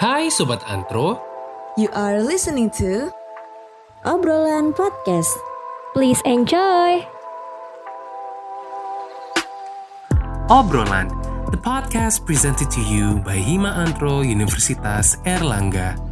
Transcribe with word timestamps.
Hai 0.00 0.32
Sobat 0.32 0.64
Antro, 0.64 1.20
You 1.76 1.92
are 1.92 2.24
listening 2.24 2.72
to 2.80 3.12
Obrolan 4.00 4.72
Podcast. 4.72 5.28
Please 5.92 6.24
enjoy. 6.24 7.04
Obrolan, 10.48 11.12
the 11.52 11.60
podcast 11.60 12.24
presented 12.24 12.72
to 12.72 12.80
you 12.80 13.20
by 13.20 13.36
Hima 13.36 13.76
Antro 13.76 14.24
Universitas 14.24 15.20
Erlangga. 15.28 16.09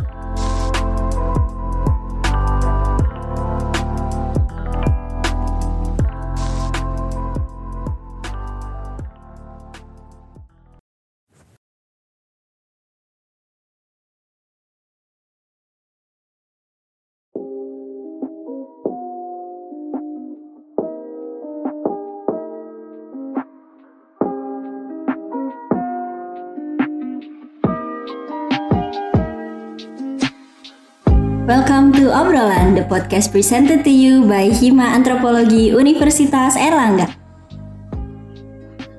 Podcast 32.88 33.28
presented 33.28 33.84
to 33.84 33.92
you 33.92 34.24
by 34.24 34.48
Hima 34.48 34.96
Antropologi 34.96 35.76
Universitas 35.76 36.56
Erlangga. 36.56 37.12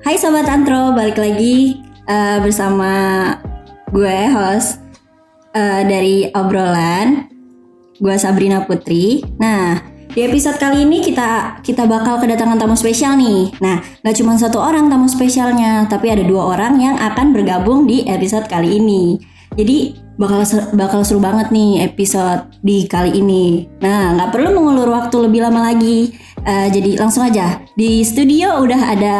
Hai 0.06 0.14
Sobat 0.14 0.46
Antro, 0.46 0.94
balik 0.94 1.18
lagi 1.18 1.82
eh, 2.06 2.38
bersama 2.38 3.34
gue 3.90 4.18
host 4.30 4.78
eh, 5.58 5.82
dari 5.90 6.30
Obrolan, 6.30 7.26
gue 7.98 8.14
Sabrina 8.14 8.62
Putri. 8.62 9.26
Nah, 9.42 9.82
di 10.14 10.22
episode 10.22 10.62
kali 10.62 10.86
ini 10.86 11.02
kita 11.02 11.58
kita 11.58 11.82
bakal 11.90 12.22
kedatangan 12.22 12.62
tamu 12.62 12.78
spesial 12.78 13.18
nih. 13.18 13.50
Nah, 13.58 13.82
nggak 14.06 14.16
cuma 14.22 14.38
satu 14.38 14.62
orang 14.62 14.86
tamu 14.86 15.10
spesialnya, 15.10 15.90
tapi 15.90 16.14
ada 16.14 16.22
dua 16.22 16.54
orang 16.54 16.78
yang 16.78 16.94
akan 16.94 17.34
bergabung 17.34 17.90
di 17.90 18.06
episode 18.06 18.46
kali 18.46 18.78
ini. 18.78 19.18
Jadi 19.58 19.99
bakal 20.20 20.44
ser- 20.44 20.68
bakal 20.76 21.00
seru 21.00 21.16
banget 21.16 21.48
nih 21.48 21.88
episode 21.88 22.44
di 22.60 22.84
kali 22.84 23.16
ini. 23.16 23.64
Nah, 23.80 24.20
nggak 24.20 24.36
perlu 24.36 24.52
mengulur 24.52 24.92
waktu 24.92 25.16
lebih 25.16 25.40
lama 25.40 25.72
lagi. 25.72 26.12
Eh, 26.44 26.68
jadi 26.68 27.00
langsung 27.00 27.24
aja 27.24 27.64
di 27.72 28.04
studio 28.04 28.60
udah 28.60 28.80
ada 28.92 29.16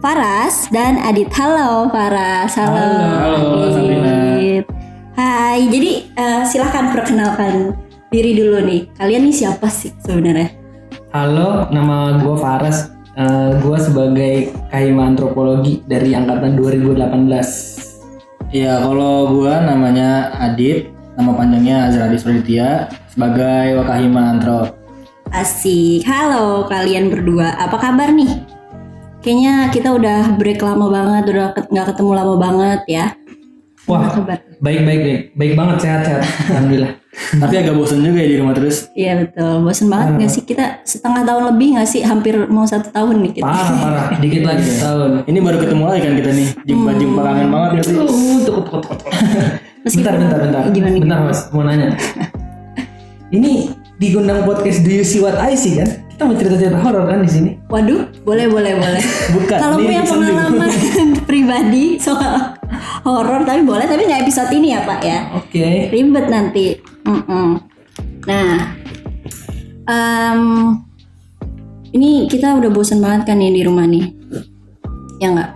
Faras 0.00 0.72
dan 0.72 0.96
Adit. 0.96 1.28
Halo 1.36 1.92
Faras. 1.92 2.56
Halo. 2.56 2.88
Halo, 2.96 3.68
Sabrina. 3.76 4.40
Adit. 4.40 4.64
Hai. 5.12 5.68
Jadi 5.68 5.92
eh, 6.16 6.42
silahkan 6.48 6.96
perkenalkan 6.96 7.76
diri 8.08 8.32
dulu 8.32 8.64
nih. 8.64 8.88
Kalian 8.96 9.28
nih 9.28 9.36
siapa 9.36 9.68
sih 9.68 9.92
sebenarnya? 10.00 10.48
Halo, 11.12 11.68
nama 11.68 12.24
gue 12.24 12.36
Faras. 12.40 12.96
gue 13.64 13.78
sebagai 13.80 14.52
Kahima 14.68 15.08
Antropologi 15.08 15.80
dari 15.88 16.12
angkatan 16.12 16.52
2018. 16.52 17.95
Iya, 18.54 18.78
kalau 18.78 19.34
gua 19.34 19.58
namanya 19.66 20.30
Adit, 20.38 20.90
nama 21.18 21.34
panjangnya 21.34 21.90
Azradi 21.90 22.16
Praditya 22.22 22.86
sebagai 23.10 23.74
Wakahima 23.82 24.22
Antro. 24.36 24.70
Asik. 25.34 26.06
Halo 26.06 26.70
kalian 26.70 27.10
berdua. 27.10 27.58
Apa 27.58 27.76
kabar 27.76 28.14
nih? 28.14 28.30
Kayaknya 29.20 29.54
kita 29.74 29.88
udah 29.90 30.38
break 30.38 30.62
lama 30.62 30.86
banget, 30.86 31.34
udah 31.34 31.46
nggak 31.66 31.86
ketemu 31.90 32.10
lama 32.14 32.34
banget 32.38 32.80
ya. 32.86 33.06
Wah, 33.90 34.06
Apa 34.06 34.22
kabar? 34.22 34.38
baik 34.62 35.52
banget 35.58 35.76
sehat 35.82 36.00
sehat. 36.06 36.22
Alhamdulillah. 36.54 36.92
Tapi 37.42 37.54
agak 37.56 37.74
bosen 37.74 38.00
juga 38.00 38.18
ya 38.18 38.28
di 38.28 38.36
rumah 38.38 38.54
terus. 38.54 38.88
Iya 38.92 39.12
betul. 39.20 39.52
Bosen 39.60 39.86
banget 39.86 40.06
nggak 40.16 40.30
sih 40.30 40.42
kita 40.42 40.64
setengah 40.82 41.22
tahun 41.22 41.42
lebih 41.50 41.68
nggak 41.74 41.88
sih? 41.88 42.00
Hampir 42.00 42.34
mau 42.46 42.62
satu 42.62 42.88
tahun 42.88 43.20
nih 43.20 43.32
kita. 43.34 43.44
Parah 43.44 43.70
parah, 43.76 44.06
dikit 44.22 44.42
lagi 44.42 44.62
setahun. 44.64 45.10
Ini 45.24 45.38
baru 45.38 45.56
ketemu 45.58 45.84
lagi 45.84 46.00
kan 46.00 46.14
kita 46.14 46.30
nih. 46.32 46.48
Jumpa 46.64 46.90
jumpa 46.94 47.20
kangen 47.20 47.48
banget 47.50 47.70
ya 47.70 47.82
sih. 47.82 47.96
Uh, 47.96 48.38
tukut 48.42 48.64
tukut. 48.70 48.98
Meskipun- 49.84 50.02
Bentar 50.02 50.14
bentar 50.18 50.38
bentar. 50.40 50.62
Gimana, 50.70 50.96
bentar 50.98 51.18
mas, 51.22 51.40
mau 51.50 51.62
nanya. 51.62 51.94
Ini 53.26 53.74
digundang 53.98 54.46
podcast 54.46 54.82
Do 54.82 54.90
You 54.90 55.02
See 55.02 55.18
What 55.18 55.34
I 55.36 55.54
See 55.54 55.78
kan? 55.78 56.05
Kita 56.16 56.24
mau 56.24 56.32
cerita-cerita 56.32 56.80
horor 56.80 57.04
kan 57.12 57.20
di 57.20 57.28
sini. 57.28 57.50
Waduh, 57.68 58.08
boleh 58.24 58.48
boleh 58.48 58.72
boleh. 58.72 59.04
Bukan. 59.36 59.58
Kalau 59.60 59.76
punya 59.76 60.00
pengalaman 60.00 60.72
pribadi 61.28 62.00
soal 62.00 62.56
horor 63.04 63.44
tapi 63.44 63.60
boleh, 63.60 63.84
tapi 63.84 64.08
nggak 64.08 64.24
episode 64.24 64.48
ini 64.48 64.72
ya 64.72 64.80
Pak 64.88 65.00
ya. 65.04 65.28
Oke. 65.36 65.92
ribet 65.92 66.32
nanti. 66.32 66.80
Mm-mm. 67.04 67.60
Nah, 68.24 68.80
em, 69.84 70.40
ini 71.92 72.24
kita 72.32 72.64
udah 72.64 72.72
bosen 72.72 73.04
banget 73.04 73.28
kan 73.28 73.36
nih 73.36 73.52
di 73.52 73.62
rumah 73.68 73.84
nih, 73.84 74.08
ya 75.20 75.36
nggak? 75.36 75.50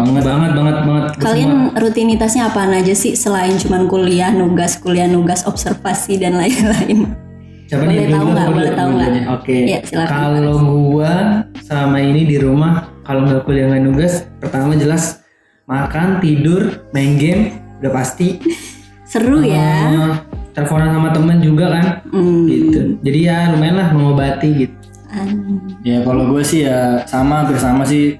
Banget. 0.00 0.22
Banget 0.24 0.52
banget 0.56 0.76
banget. 0.80 1.04
Kalian 1.20 1.52
rutinitasnya 1.76 2.48
apaan 2.48 2.72
aja 2.72 2.96
sih 2.96 3.12
selain 3.12 3.52
cuman 3.60 3.84
kuliah, 3.84 4.32
nugas, 4.32 4.80
kuliah, 4.80 5.04
nugas, 5.04 5.44
observasi 5.44 6.16
dan 6.16 6.40
lain-lain? 6.40 7.28
Siapa 7.70 7.86
Boleh 7.86 8.02
nih? 8.02 8.10
tahu 8.10 8.26
nggak? 8.26 8.48
Boleh 8.50 8.72
tahu 8.74 8.90
nggak? 8.90 9.08
aja. 9.08 9.20
Oke. 9.30 9.56
Iya, 9.62 9.78
silakan, 9.86 10.10
Kalau 10.10 10.54
gua 10.90 11.12
sama 11.62 11.98
ini 12.02 12.26
di 12.26 12.36
rumah, 12.36 12.90
kalau 13.06 13.22
nggak 13.22 13.46
kuliah 13.46 13.70
nggak 13.70 13.82
nugas, 13.86 14.26
pertama 14.42 14.74
jelas 14.74 15.22
makan, 15.64 16.18
tidur, 16.18 16.82
main 16.90 17.14
game, 17.14 17.42
udah 17.78 17.92
pasti. 17.94 18.42
Seru 19.10 19.38
ya. 19.42 19.70
Eh, 19.86 20.12
teleponan 20.50 20.90
sama 20.90 21.14
temen 21.14 21.38
juga 21.38 21.70
kan, 21.70 21.86
Hmm. 22.10 22.50
gitu. 22.50 22.98
Jadi 23.06 23.18
ya 23.22 23.54
lumayan 23.54 23.78
lah 23.78 23.88
mengobati 23.94 24.66
gitu. 24.66 24.74
An- 25.06 25.62
Ya 25.82 26.02
kalau 26.02 26.26
gue 26.28 26.42
sih 26.42 26.62
ya 26.62 27.02
sama 27.02 27.42
hampir 27.42 27.54
sama 27.56 27.82
sih 27.82 28.18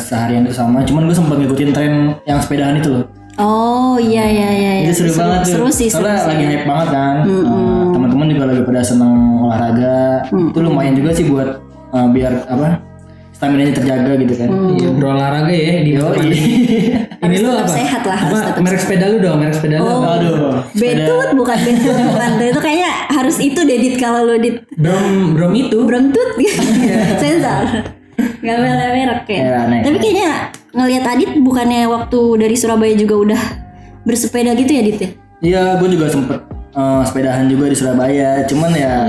seharian 0.00 0.42
itu 0.42 0.52
sama. 0.52 0.80
Cuman 0.82 1.04
gue 1.04 1.14
sempat 1.14 1.36
ngikutin 1.36 1.70
tren 1.70 1.92
yang 2.24 2.40
sepedaan 2.40 2.76
itu 2.76 2.88
loh. 2.90 3.04
Oh 3.36 3.96
iya 3.96 4.24
iya 4.24 4.48
iya. 4.50 4.72
iya. 4.78 4.88
Itu 4.88 5.06
seru, 5.06 5.20
banget 5.20 5.40
tuh. 5.42 5.52
Seru 5.52 5.68
sih, 5.70 5.88
seru 5.88 6.02
Soalnya 6.02 6.18
sih. 6.18 6.28
lagi 6.30 6.44
hype 6.46 6.64
banget 6.64 6.88
kan. 6.88 7.16
Eh, 7.22 7.84
Teman-teman 7.92 8.26
juga 8.28 8.44
lagi 8.48 8.62
pada 8.62 8.80
seneng 8.80 9.12
olahraga. 9.42 9.98
Itu 10.26 10.58
lumayan 10.58 10.94
juga 10.94 11.10
sih 11.12 11.24
buat 11.26 11.48
eh, 11.92 12.08
biar 12.10 12.32
apa? 12.46 12.68
Stamina 13.30 13.68
terjaga 13.68 14.16
gitu 14.16 14.32
kan. 14.34 14.48
Iya 14.74 14.88
berolahraga 14.90 15.52
ya 15.52 15.84
di 15.84 15.92
Yoi. 15.92 16.08
pandemi. 16.08 16.40
Ini 17.20 17.36
lu 17.44 17.50
apa? 17.52 17.68
sehat 17.68 18.02
lah, 18.02 18.16
harus 18.18 18.32
Apa? 18.34 18.48
tetap 18.48 18.62
Merek 18.64 18.80
sepeda 18.80 19.04
lu 19.12 19.16
dong, 19.20 19.36
merek 19.36 19.54
sepeda 19.54 19.76
lu. 19.76 19.84
Oh. 19.84 20.08
Aduh. 20.08 20.36
Betut 20.72 21.28
bukan 21.36 21.58
betut 21.60 21.96
bukan 22.08 22.30
tuh. 22.34 22.46
Itu 22.48 22.60
kayaknya 22.62 22.90
harus 23.12 23.36
itu 23.36 23.60
deh 23.60 23.76
dit 23.76 23.96
kalau 24.00 24.24
lo 24.24 24.40
dit 24.40 24.64
Brom 24.72 25.36
brom 25.36 25.52
itu. 25.52 25.84
Bremtut 25.84 26.40
sensor 27.20 27.84
nggak 28.16 28.56
boleh 28.56 28.88
merek 28.94 29.22
ya 29.26 29.36
Ya, 29.36 29.58
aneh. 29.66 29.80
tapi 29.82 29.96
kayaknya 29.98 30.30
ngelihat 30.72 31.04
Adit 31.06 31.30
bukannya 31.38 31.86
waktu 31.86 32.20
dari 32.38 32.56
Surabaya 32.56 32.94
juga 32.94 33.14
udah 33.16 33.42
bersepeda 34.02 34.54
gitu 34.54 34.70
ya 34.70 34.82
Dit 34.82 34.98
ya? 34.98 35.10
Iya, 35.36 35.62
gue 35.78 35.88
juga 35.92 36.06
sempet 36.08 36.40
eh, 36.72 37.02
sepedahan 37.04 37.46
juga 37.46 37.68
di 37.68 37.76
Surabaya. 37.76 38.42
Cuman 38.44 38.70
ya 38.72 39.06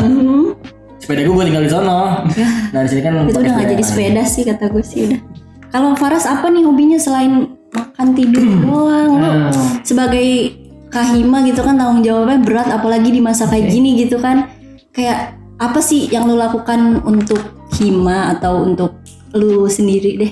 sepeda 0.97 1.23
gue 1.23 1.44
tinggal 1.45 1.63
di 1.63 1.72
sono. 1.72 2.01
Nah 2.73 2.79
di 2.84 2.90
sini 2.90 3.01
kan 3.01 3.25
itu 3.25 3.40
udah 3.40 3.53
nggak 3.53 3.69
jadi 3.73 3.84
sepeda 3.84 4.22
sih 4.28 4.44
kata 4.44 4.68
gue 4.68 4.84
sih 4.84 5.00
udah. 5.07 5.19
Kalau 5.68 5.95
Faras 5.95 6.23
apa 6.23 6.47
nih 6.47 6.63
hobinya 6.63 6.97
selain 6.97 7.47
makan 7.72 8.07
tidur 8.16 8.44
doang? 8.63 9.12
Lo 9.16 9.28
Nah. 9.28 9.51
sebagai 9.84 10.56
kahima 10.88 11.44
gitu 11.44 11.59
kan 11.62 11.75
tanggung 11.75 12.00
jawabnya 12.00 12.39
berat 12.39 12.69
apalagi 12.72 13.12
di 13.12 13.19
masa 13.19 13.45
kayak 13.45 13.72
gini 13.72 14.00
gitu 14.00 14.18
kan. 14.19 14.47
Kayak 14.91 15.35
apa 15.57 15.79
sih 15.79 16.07
yang 16.07 16.25
lo 16.25 16.38
lakukan 16.38 17.01
untuk 17.03 17.39
hima 17.78 18.31
atau 18.34 18.63
untuk 18.63 18.95
lu 19.35 19.68
sendiri 19.68 20.12
deh 20.18 20.31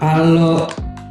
Kalau 0.00 0.64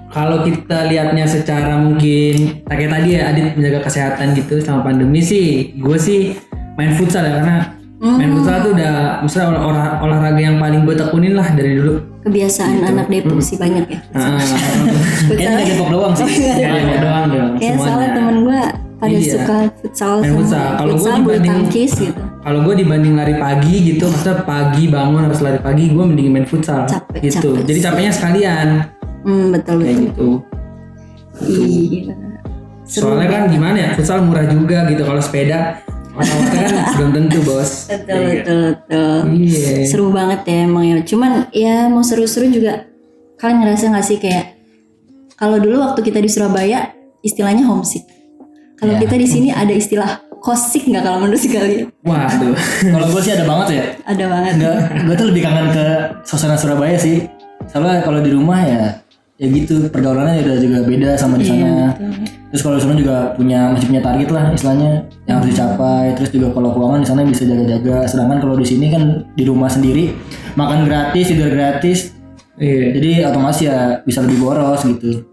kalau 0.09 0.41
kita 0.41 0.89
lihatnya 0.89 1.23
secara 1.23 1.77
mungkin 1.77 2.65
kayak 2.65 2.89
tadi 2.89 3.09
ya 3.13 3.29
Adit 3.29 3.53
menjaga 3.53 3.85
kesehatan 3.85 4.33
gitu 4.33 4.57
sama 4.59 4.81
pandemi 4.83 5.21
sih, 5.21 5.47
gue 5.75 5.97
sih 5.97 6.33
main 6.73 6.91
futsal 6.91 7.21
ya 7.21 7.37
karena 7.37 7.55
main 7.99 8.31
futsal 8.31 8.55
tuh 8.59 8.71
udah 8.73 8.93
misalnya 9.21 9.49
olah, 9.51 9.63
olah- 9.63 9.95
olahraga 10.01 10.41
yang 10.41 10.57
paling 10.57 10.81
gue 10.81 10.95
tekunin 10.95 11.33
lah 11.33 11.45
dari 11.49 11.77
dulu. 11.77 12.01
kebiasaan 12.19 12.83
anak 12.83 13.07
Depok 13.07 13.39
sih 13.39 13.55
banyak 13.55 13.85
ya 13.87 13.99
Nah, 14.11 14.35
Kayaknya 15.29 15.49
nggak 15.51 15.67
Depok 15.67 15.89
doang 15.89 16.13
sih. 16.13 16.27
ya, 16.51 16.67
ya 16.67 16.97
doang 16.99 17.25
dong 17.27 17.51
Ya 17.55 17.71
soalnya 17.71 17.79
semuanya. 17.79 18.09
temen 18.11 18.35
gue 18.41 18.61
pada 18.97 19.13
Iya. 19.13 19.31
suka 19.31 19.57
futsal 19.77 20.13
Main 20.19 20.33
futsal. 20.35 20.67
Kalau 20.75 20.93
bulu 20.95 21.15
dibanding- 21.15 21.47
tangkis 21.47 21.91
gitu. 21.95 22.23
Kalau 22.39 22.63
gue 22.63 22.75
dibanding 22.77 23.13
lari 23.13 23.35
pagi 23.35 23.75
gitu, 23.85 24.07
maksudnya 24.07 24.41
pagi 24.41 24.87
bangun 24.87 25.27
harus 25.27 25.39
lari 25.39 25.59
pagi, 25.59 25.91
gue 25.91 25.99
mending 26.01 26.31
main 26.31 26.47
futsal 26.47 26.87
Capek, 26.87 27.19
gitu. 27.21 27.51
capek 27.51 27.67
Jadi 27.67 27.79
capeknya 27.83 28.11
sekalian 28.11 28.67
Hmm 29.19 29.45
betul 29.51 29.77
kayak 29.83 29.97
betul. 29.99 30.07
gitu. 30.07 30.27
Iya. 31.39 32.15
Seru 32.83 33.11
Soalnya 33.11 33.27
kan 33.29 33.41
gimana 33.51 33.77
ya, 33.77 33.89
futsal 33.93 34.23
murah 34.23 34.47
juga 34.47 34.87
gitu. 34.87 35.03
Kalau 35.03 35.19
sepeda, 35.19 35.83
ongkosnya 36.09 36.63
kan 36.63 36.73
belum 36.95 37.09
tentu 37.13 37.37
bos. 37.43 37.71
Betul 37.85 38.21
betul 38.25 38.59
betul. 38.73 39.15
Iya. 39.35 39.69
Seru 39.85 40.05
banget 40.09 40.41
ya 40.47 40.57
emang 40.63 40.83
ya. 40.87 40.95
Cuman 41.03 41.31
ya 41.51 41.75
mau 41.85 42.01
seru-seru 42.01 42.47
juga 42.47 42.87
kalian 43.37 43.61
ngerasa 43.61 43.91
nggak 43.91 44.05
sih 44.05 44.17
kayak 44.17 44.55
kalau 45.35 45.59
dulu 45.59 45.79
waktu 45.79 45.99
kita 46.01 46.19
di 46.19 46.27
Surabaya 46.27 46.91
istilahnya 47.19 47.67
homesick. 47.67 48.07
Kalau 48.75 48.95
Ya. 48.95 48.99
kita 49.03 49.15
di 49.15 49.27
sini 49.27 49.51
ada 49.51 49.71
istilah 49.71 50.23
kosik 50.39 50.87
nggak 50.87 51.03
kalau 51.03 51.17
menurut 51.23 51.39
kalian? 51.39 51.87
Waduh. 52.03 52.55
Kalau 52.95 53.05
gue 53.11 53.21
sih 53.21 53.33
ada 53.35 53.45
banget 53.45 53.67
ya. 53.75 53.83
Ada 54.07 54.23
banget. 54.25 54.53
Enggak, 54.55 54.77
gue 55.05 55.15
tuh 55.15 55.27
lebih 55.31 55.41
kangen 55.43 55.67
ke 55.75 55.85
suasana 56.23 56.55
Surabaya 56.55 56.95
sih. 56.95 57.27
Soalnya 57.69 58.01
kalau 58.01 58.23
di 58.23 58.31
rumah 58.33 58.63
ya 58.65 58.97
ya 59.39 59.47
gitu 59.47 59.87
pergaulannya 59.87 60.43
udah 60.43 60.55
juga 60.59 60.79
beda 60.83 61.09
sama 61.15 61.39
di 61.39 61.47
sana. 61.47 61.95
Terus 62.51 62.61
kalau 62.65 62.75
di 62.75 62.83
sana 62.83 62.95
juga 62.97 63.15
punya 63.39 63.71
masih 63.71 63.87
punya 63.87 64.01
target 64.03 64.29
lah 64.35 64.43
istilahnya 64.51 64.91
yang 65.29 65.35
harus 65.39 65.49
dicapai. 65.55 66.05
Terus 66.17 66.29
juga 66.33 66.47
kalau 66.51 66.69
keuangan 66.75 66.99
di 67.03 67.07
sana 67.07 67.19
bisa 67.23 67.43
jaga-jaga. 67.47 68.09
Sedangkan 68.09 68.37
kalau 68.43 68.55
di 68.59 68.65
sini 68.67 68.91
kan 68.91 69.03
di 69.37 69.43
rumah 69.47 69.69
sendiri 69.71 70.11
makan 70.57 70.89
gratis, 70.89 71.31
tidur 71.31 71.51
gratis. 71.53 71.99
Iya. 72.59 72.99
Jadi 72.99 73.11
otomatis 73.23 73.59
ya 73.63 74.03
bisa 74.03 74.19
lebih 74.19 74.43
boros 74.43 74.83
gitu. 74.83 75.28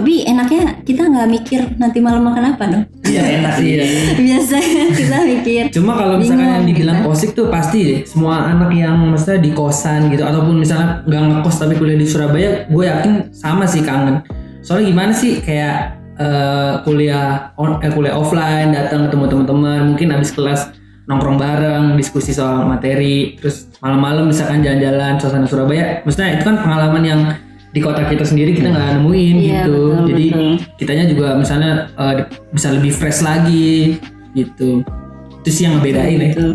Tapi 0.00 0.24
enaknya 0.24 0.80
kita 0.80 1.12
nggak 1.12 1.28
mikir 1.28 1.60
nanti 1.76 2.00
malam 2.00 2.24
makan 2.24 2.56
apa 2.56 2.64
dong. 2.72 2.88
Iya 3.04 3.20
enak 3.36 3.52
sih. 3.60 3.76
Biasanya 4.16 4.84
kita 4.96 5.16
mikir. 5.28 5.62
Cuma 5.76 5.92
kalau 5.92 6.16
misalkan 6.16 6.40
Bingung 6.40 6.56
yang 6.56 6.64
dibilang 6.64 6.98
kita. 7.04 7.08
kosik 7.12 7.30
tuh 7.36 7.52
pasti 7.52 7.78
deh 7.84 7.98
semua 8.08 8.48
anak 8.48 8.72
yang 8.72 8.96
maksudnya 9.12 9.44
di 9.44 9.52
kosan 9.52 10.08
gitu 10.08 10.24
ataupun 10.24 10.56
misalnya 10.56 11.04
nggak 11.04 11.20
ngekos 11.20 11.56
tapi 11.60 11.76
kuliah 11.76 12.00
di 12.00 12.08
Surabaya, 12.08 12.64
gue 12.64 12.84
yakin 12.88 13.12
sama 13.36 13.68
sih 13.68 13.84
kangen. 13.84 14.24
Soalnya 14.64 14.88
gimana 14.88 15.12
sih 15.12 15.44
kayak 15.44 16.00
eh, 16.16 16.74
kuliah 16.80 17.52
on, 17.60 17.76
eh, 17.84 17.92
kuliah 17.92 18.16
offline 18.16 18.72
datang 18.72 19.04
ketemu 19.04 19.28
teman-teman 19.28 19.80
mungkin 19.84 20.16
habis 20.16 20.32
kelas 20.32 20.72
nongkrong 21.12 21.36
bareng 21.36 21.84
diskusi 22.00 22.32
soal 22.32 22.64
materi 22.64 23.36
terus 23.36 23.68
malam-malam 23.84 24.32
misalkan 24.32 24.64
jalan-jalan 24.64 25.20
suasana 25.20 25.44
Surabaya 25.44 26.00
maksudnya 26.08 26.40
itu 26.40 26.48
kan 26.48 26.56
pengalaman 26.56 27.04
yang 27.04 27.20
di 27.70 27.78
kota 27.78 28.02
kita 28.02 28.26
sendiri 28.26 28.50
kita 28.50 28.68
nggak 28.68 28.98
nemuin 28.98 29.36
Iya, 29.36 29.46
gitu 29.62 29.78
betul, 29.94 30.06
jadi 30.10 30.26
betul. 30.26 30.52
kitanya 30.76 31.04
juga 31.06 31.26
misalnya 31.34 31.70
eh, 31.94 32.14
bisa 32.50 32.68
lebih 32.74 32.90
fresh 32.90 33.20
lagi 33.22 33.98
gitu 34.34 34.82
itu 35.40 35.48
sih 35.48 35.62
yang 35.64 35.78
ngebedain 35.78 36.18
ya 36.18 36.28
Gitu. 36.34 36.48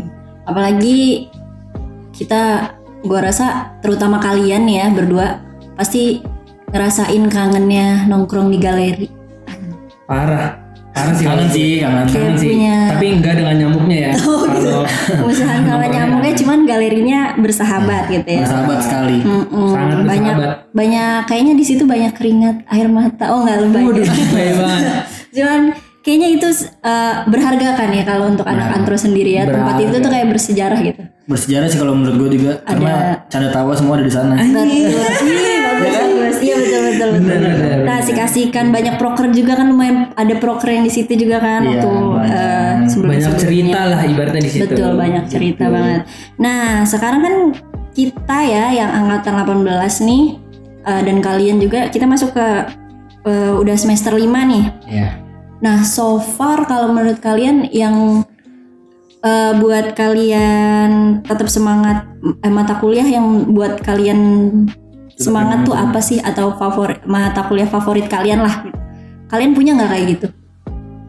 Apalagi 0.45 0.99
kita 2.11 2.69
gua 3.01 3.19
rasa 3.25 3.73
terutama 3.79 4.19
kalian 4.19 4.67
ya 4.67 4.91
berdua 4.91 5.41
pasti 5.73 6.21
ngerasain 6.69 7.23
kangennya 7.29 8.05
nongkrong 8.05 8.51
di 8.51 8.59
galeri. 8.59 9.07
parah 10.05 10.61
parah 10.95 11.11
sih 11.11 11.25
Kangen 11.27 11.49
sih, 11.51 11.69
kangen. 11.83 12.05
Kangen 12.07 12.35
sih. 12.39 12.49
punya 12.55 12.75
tapi 12.95 13.05
enggak 13.11 13.33
dengan 13.35 13.55
nyamuknya 13.59 13.97
ya. 13.99 14.11
Kalau 14.23 14.83
musuhan 15.27 15.61
sama 15.67 15.85
nyamuknya 15.91 16.33
cuman 16.39 16.59
galerinya 16.63 17.19
bersahabat 17.35 18.03
gitu 18.07 18.29
ya. 18.31 18.47
Sahabat 18.47 18.79
sekali. 18.79 19.17
Mm-mm. 19.19 19.69
Sangat 19.75 19.99
banyak 20.07 20.35
bersahabat. 20.39 20.71
banyak 20.71 21.17
kayaknya 21.27 21.53
di 21.59 21.65
situ 21.67 21.83
banyak 21.83 22.11
keringat 22.15 22.55
air 22.71 22.87
mata. 22.87 23.25
Oh 23.35 23.43
nggak 23.43 23.57
lebay 23.67 23.83
waduh 23.83 24.05
banget 24.63 24.83
cuman 25.35 25.61
kayaknya 25.99 26.29
itu 26.39 26.47
uh, 26.79 27.27
berharga 27.27 27.75
kan 27.75 27.89
ya 27.91 28.07
kalau 28.07 28.31
untuk 28.31 28.47
anak 28.47 28.71
antro 28.79 28.95
sendiri 28.95 29.35
ya. 29.35 29.43
Tempat 29.43 29.75
itu 29.83 29.95
tuh 29.99 30.11
kayak 30.13 30.27
bersejarah 30.31 30.79
gitu. 30.79 31.01
Bersejarah 31.27 31.67
sih 31.67 31.79
kalau 31.81 31.97
menurut 31.97 32.15
gue 32.15 32.29
juga. 32.39 32.51
Karena 32.63 33.19
canda 33.27 33.49
tawa 33.51 33.75
semua 33.75 33.99
ada 33.99 34.05
di 34.07 34.13
sana. 34.13 34.37
betul. 34.39 34.63
Ih, 34.69 35.54
bagus 35.75 35.95
bagus 35.99 36.37
iya 36.39 36.55
betul 36.57 36.81
betul 36.87 37.09
betul 37.19 37.81
nah 37.85 37.99
kasihkan 38.25 38.65
banyak 38.73 38.95
proker 38.97 39.29
juga 39.29 39.53
kan 39.59 39.67
lumayan 39.69 40.09
ada 40.17 40.35
proker 40.41 40.69
yang 40.73 40.83
di 40.87 40.93
situ 40.93 41.13
juga 41.13 41.37
kan 41.43 41.61
Iya, 41.61 41.77
waktu 41.77 41.91
banyak. 41.93 42.33
uh, 42.33 42.73
sebelum 42.89 43.09
banyak 43.13 43.33
cerita 43.37 43.79
lah 43.85 44.01
ibaratnya 44.07 44.41
di 44.41 44.51
situ 44.51 44.65
Betul 44.65 44.91
banyak 44.97 45.25
cerita 45.29 45.65
banget. 45.69 46.01
Nah 46.41 46.83
sekarang 46.89 47.21
kan 47.21 47.35
kita 47.95 48.39
ya 48.43 48.65
yang 48.75 48.91
angkatan 48.91 49.45
18 49.63 50.09
nih 50.09 50.23
eh, 50.83 51.01
dan 51.05 51.17
kalian 51.23 51.57
juga 51.63 51.87
kita 51.87 52.03
masuk 52.03 52.35
ke 52.35 52.47
eh, 53.29 53.53
udah 53.55 53.75
semester 53.77 54.11
5 54.17 54.25
nih. 54.25 54.65
Iya. 54.89 55.09
Nah 55.63 55.85
so 55.85 56.19
far 56.19 56.67
kalau 56.67 56.91
menurut 56.91 57.21
kalian 57.23 57.69
yang 57.71 58.25
eh, 59.23 59.53
buat 59.61 59.95
kalian 59.95 61.21
tetap 61.23 61.47
semangat 61.47 62.03
eh, 62.43 62.51
mata 62.51 62.75
kuliah 62.81 63.07
yang 63.07 63.53
buat 63.53 63.79
kalian 63.85 64.19
semangat 65.15 65.63
tuh 65.63 65.75
apa 65.75 65.99
sih 65.99 66.19
atau 66.19 66.55
favorit 66.55 67.03
mata 67.07 67.43
kuliah 67.47 67.67
favorit 67.67 68.05
kalian 68.07 68.43
lah? 68.43 68.67
Kalian 69.25 69.51
punya 69.55 69.73
nggak 69.73 69.89
kayak 69.91 70.05
gitu? 70.15 70.27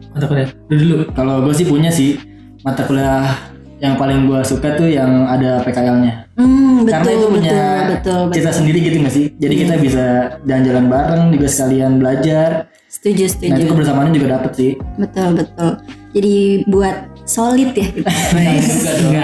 mata 0.09 0.25
kuliah 0.25 0.49
dulu 0.65 0.81
dulu 0.81 0.95
Kalau 1.13 1.45
gue 1.45 1.53
sih 1.53 1.65
punya 1.69 1.93
sih 1.93 2.17
mata 2.65 2.81
kuliah 2.89 3.37
yang 3.77 3.93
paling 3.93 4.25
gue 4.25 4.41
suka 4.41 4.73
tuh 4.73 4.89
yang 4.89 5.29
ada 5.29 5.61
PKL-nya. 5.61 6.25
Hmm 6.33 6.81
betul 6.81 6.93
Karena 6.97 7.11
itu 7.13 7.27
punya 7.29 7.49
betul 7.53 7.61
betul 7.61 7.93
betul. 8.25 8.33
cerita 8.33 8.51
sendiri 8.57 8.77
gitu 8.81 8.95
gak 9.05 9.13
sih? 9.13 9.25
Jadi 9.37 9.53
kita 9.53 9.73
bisa 9.77 10.05
jalan-jalan 10.49 10.85
bareng 10.89 11.23
juga 11.29 11.45
sekalian 11.45 11.91
belajar. 12.01 12.49
Setuju 12.89 13.21
Nah 13.21 13.31
setuju. 13.37 13.59
itu 13.61 13.69
kebersamaannya 13.69 14.13
juga 14.17 14.27
dapet 14.41 14.51
sih. 14.57 14.71
Betul 14.97 15.27
betul. 15.37 15.71
Jadi 16.17 16.35
buat 16.65 16.97
solid 17.27 17.75
ya 17.75 17.87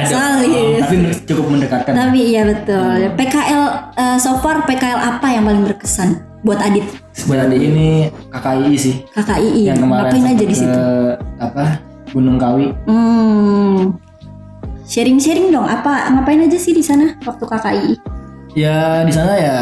solid. 0.06 0.84
Tapi 0.84 0.96
cukup 1.24 1.46
mendekatkan. 1.48 1.94
Tapi 1.96 2.20
iya 2.36 2.44
betul. 2.44 3.16
PKL 3.16 3.64
eh, 3.96 4.18
so 4.20 4.36
far 4.44 4.68
PKL 4.68 5.00
apa 5.00 5.28
yang 5.32 5.48
paling 5.48 5.64
berkesan 5.64 6.20
buat 6.44 6.60
Adit? 6.60 6.84
Buat 7.26 7.48
adik 7.48 7.62
ini 7.64 8.12
KKI 8.30 8.74
sih. 8.76 8.96
KKI. 9.16 9.72
Yang 9.72 9.80
kemarin 9.88 10.12
Ngapain 10.12 10.34
aja 10.36 10.46
di 10.46 10.56
situ? 10.56 10.68
ke 10.68 10.86
apa 11.40 11.66
Gunung 12.12 12.38
Kawi. 12.38 12.68
Hmm. 12.86 13.96
Sharing-sharing 14.84 15.50
dong. 15.50 15.66
Apa 15.66 16.12
ngapain 16.12 16.44
aja 16.44 16.60
sih 16.60 16.76
di 16.76 16.84
sana 16.84 17.16
waktu 17.24 17.44
KKI? 17.48 17.92
Ya 18.54 19.02
di 19.08 19.14
sana 19.16 19.34
ya 19.40 19.58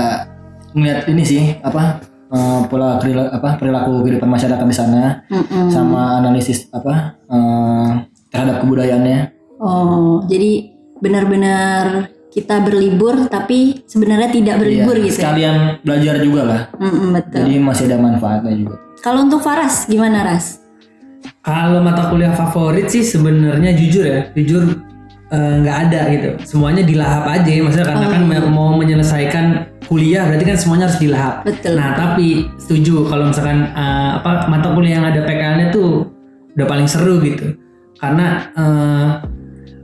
ngeliat 0.74 1.06
ini 1.08 1.24
sih 1.24 1.44
apa 1.62 2.02
eh, 2.34 2.60
pola 2.68 2.98
perilaku, 2.98 3.30
apa 3.30 3.50
perilaku 3.60 3.92
kehidupan 4.04 4.28
masyarakat 4.28 4.66
di 4.66 4.76
sana 4.76 5.24
Mm-mm. 5.32 5.68
sama 5.72 6.20
analisis 6.20 6.68
apa 6.72 7.16
eh, 7.28 7.90
terhadap 8.32 8.64
kebudayaannya. 8.64 9.20
Oh, 9.62 10.24
jadi 10.26 10.72
benar-benar 11.04 12.10
kita 12.32 12.64
berlibur 12.64 13.28
tapi 13.28 13.84
sebenarnya 13.86 14.32
tidak 14.32 14.56
berlibur 14.64 14.96
Iya, 14.96 15.04
gitu. 15.04 15.12
ya? 15.12 15.20
Sekalian 15.20 15.56
belajar 15.84 16.16
juga 16.24 16.42
lah. 16.48 16.62
Mm-mm, 16.80 17.08
betul. 17.12 17.44
Jadi 17.44 17.56
masih 17.60 17.84
ada 17.92 17.98
manfaatnya 18.00 18.54
juga. 18.56 18.76
Kalau 19.04 19.28
untuk 19.28 19.44
Faras 19.44 19.86
gimana 19.86 20.24
Ras? 20.24 20.64
Kalau 21.44 21.84
mata 21.84 22.10
kuliah 22.10 22.34
favorit 22.34 22.88
sih 22.90 23.04
sebenarnya 23.06 23.76
jujur 23.78 24.06
ya, 24.08 24.20
jujur 24.34 24.80
eh, 25.30 25.54
nggak 25.62 25.78
ada 25.90 26.02
gitu. 26.10 26.30
Semuanya 26.48 26.82
dilahap 26.82 27.28
aja, 27.30 27.52
maksudnya 27.62 27.86
karena 27.86 28.08
kan 28.10 28.22
mau 28.50 28.74
menyelesaikan 28.80 29.46
kuliah 29.86 30.24
berarti 30.26 30.46
kan 30.48 30.58
semuanya 30.58 30.86
harus 30.90 31.02
dilahap. 31.04 31.36
Betul. 31.44 31.78
Nah 31.78 31.94
tapi 31.94 32.48
setuju 32.58 33.06
kalau 33.12 33.30
misalkan 33.30 33.70
eh, 33.70 34.10
apa 34.18 34.48
mata 34.48 34.72
kuliah 34.74 35.02
yang 35.02 35.06
ada 35.06 35.22
PKL-nya 35.28 35.68
tuh 35.76 36.10
udah 36.56 36.68
paling 36.68 36.88
seru 36.90 37.20
gitu, 37.22 37.54
karena 38.02 38.28
eh, 38.52 39.08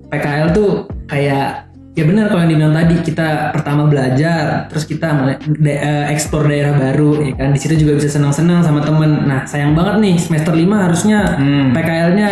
PKL 0.07 0.47
tuh 0.51 0.69
kayak 1.05 1.69
ya 1.93 2.05
benar 2.05 2.29
kalau 2.29 2.45
yang 2.45 2.51
dibilang 2.53 2.75
tadi 2.75 2.95
kita 3.01 3.49
pertama 3.49 3.89
belajar 3.89 4.69
terus 4.69 4.85
kita 4.85 5.13
mulai 5.13 5.35
da- 5.57 5.81
eh, 6.05 6.17
daerah 6.45 6.73
baru 6.75 7.11
ya 7.23 7.33
kan 7.35 7.49
di 7.49 7.59
situ 7.59 7.73
juga 7.75 7.97
bisa 7.97 8.09
senang-senang 8.11 8.61
sama 8.61 8.81
temen 8.81 9.25
nah 9.25 9.41
sayang 9.43 9.73
banget 9.73 9.95
nih 9.97 10.15
semester 10.15 10.53
5 10.53 10.77
harusnya 10.77 11.19
Hmm. 11.35 11.73
PKL-nya 11.73 12.31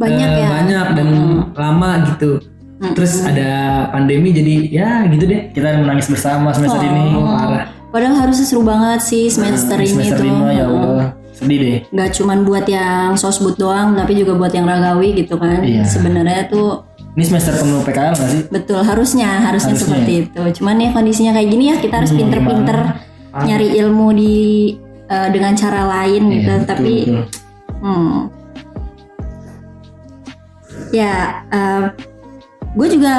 Banyak 0.00 0.28
eh, 0.28 0.40
ya. 0.40 0.48
banyak 0.50 0.86
dan 0.96 1.08
lama 1.52 1.90
gitu 2.08 2.40
terus 2.96 3.22
ada 3.22 3.50
pandemi 3.88 4.32
jadi 4.32 4.54
ya 4.66 4.90
gitu 5.06 5.24
deh 5.24 5.52
Kita 5.52 5.76
menangis 5.78 6.08
bersama 6.08 6.50
semester 6.50 6.80
ini. 6.80 7.14
parah 7.14 7.68
Padahal 7.92 8.16
harusnya 8.18 8.46
seru 8.48 8.64
banget 8.64 9.04
sih 9.04 9.28
semester 9.28 9.76
ini 9.76 9.84
Nah, 9.84 9.92
semester 9.92 10.18
tuh. 10.18 10.32
5 10.32 10.48
ya 10.50 10.64
Allah. 10.64 11.06
Sedih 11.42 11.58
deh. 11.58 11.78
Gak 11.90 12.10
cuman 12.14 12.38
buat 12.42 12.64
yang 12.64 13.14
sosbud 13.14 13.54
doang, 13.56 13.92
tapi 13.92 14.14
juga 14.14 14.32
buat 14.32 14.50
yang 14.50 14.62
ragawi 14.62 15.12
gitu 15.16 15.34
kan. 15.36 15.60
Iya. 15.60 15.82
Sebenarnya 15.82 16.46
tuh 16.46 16.86
Ini 17.12 17.24
semester 17.26 17.52
penuh 17.54 17.82
PKL 17.82 18.14
gak 18.14 18.30
sih? 18.30 18.42
betul 18.48 18.80
harusnya 18.80 19.28
harusnya 19.44 19.74
Harusnya. 19.74 19.76
seperti 19.76 20.12
itu. 20.22 20.40
Cuman 20.56 20.78
ya 20.78 20.90
kondisinya 20.90 21.32
kayak 21.32 21.48
gini 21.50 21.64
ya 21.68 21.76
kita 21.76 21.94
harus 21.98 22.08
pinter-pinter 22.10 22.78
nyari 23.34 23.68
ilmu 23.76 24.08
di 24.12 24.36
eh, 25.04 25.28
dengan 25.28 25.52
cara 25.52 25.82
lain 25.84 26.22
gitu. 26.30 26.48
Iya, 26.48 26.64
tapi 26.64 26.94
betul. 27.04 27.24
hmm. 27.82 28.18
ya 30.92 31.12
gue 32.72 32.88
juga 32.88 33.12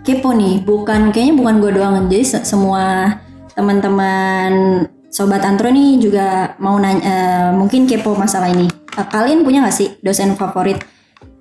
kepo 0.00 0.30
nih. 0.30 0.62
Bukan 0.62 1.10
kayaknya 1.10 1.34
bukan 1.34 1.54
gue 1.58 1.70
doang. 1.72 1.94
Jadi 2.06 2.22
se- 2.22 2.44
semua 2.44 3.18
teman-teman 3.52 4.86
sobat 5.10 5.42
antro 5.42 5.68
nih 5.68 5.98
juga 5.98 6.54
mau 6.62 6.78
nanya 6.78 7.02
eh, 7.02 7.48
mungkin 7.52 7.84
kepo 7.84 8.14
masalah 8.14 8.48
ini. 8.48 8.70
Eh, 8.70 9.06
kalian 9.10 9.42
punya 9.42 9.66
gak 9.66 9.74
sih 9.74 9.98
dosen 10.00 10.38
favorit 10.38 10.78